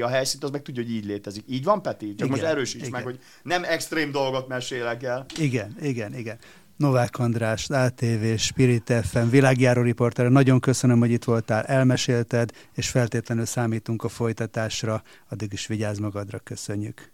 a 0.00 0.06
helyszínt, 0.06 0.44
az 0.44 0.50
meg 0.50 0.62
tudja, 0.62 0.82
hogy 0.82 0.92
így 0.92 1.04
létezik. 1.04 1.44
Így 1.48 1.64
van, 1.64 1.82
Peti? 1.82 2.06
Csak 2.06 2.16
Igen, 2.16 2.28
most 2.28 2.42
erősíts 2.42 2.86
igen. 2.86 2.90
meg, 2.90 3.02
hogy 3.02 3.18
nem 3.42 3.64
extrém 3.64 4.10
dolgot 4.10 4.48
mesélek 4.48 5.02
el. 5.02 5.26
Igen, 5.38 5.76
igen, 5.80 6.14
igen. 6.14 6.38
Novák 6.76 7.18
András, 7.18 7.70
ATV, 7.70 8.36
Spirit 8.36 8.92
FM, 9.02 9.28
világjáró 9.28 9.82
riporter, 9.82 10.28
nagyon 10.30 10.60
köszönöm, 10.60 10.98
hogy 10.98 11.10
itt 11.10 11.24
voltál, 11.24 11.62
elmesélted, 11.62 12.50
és 12.72 12.88
feltétlenül 12.88 13.44
számítunk 13.44 14.04
a 14.04 14.08
folytatásra, 14.08 15.02
addig 15.28 15.52
is 15.52 15.66
vigyázz 15.66 15.98
magadra, 15.98 16.38
köszönjük. 16.38 17.12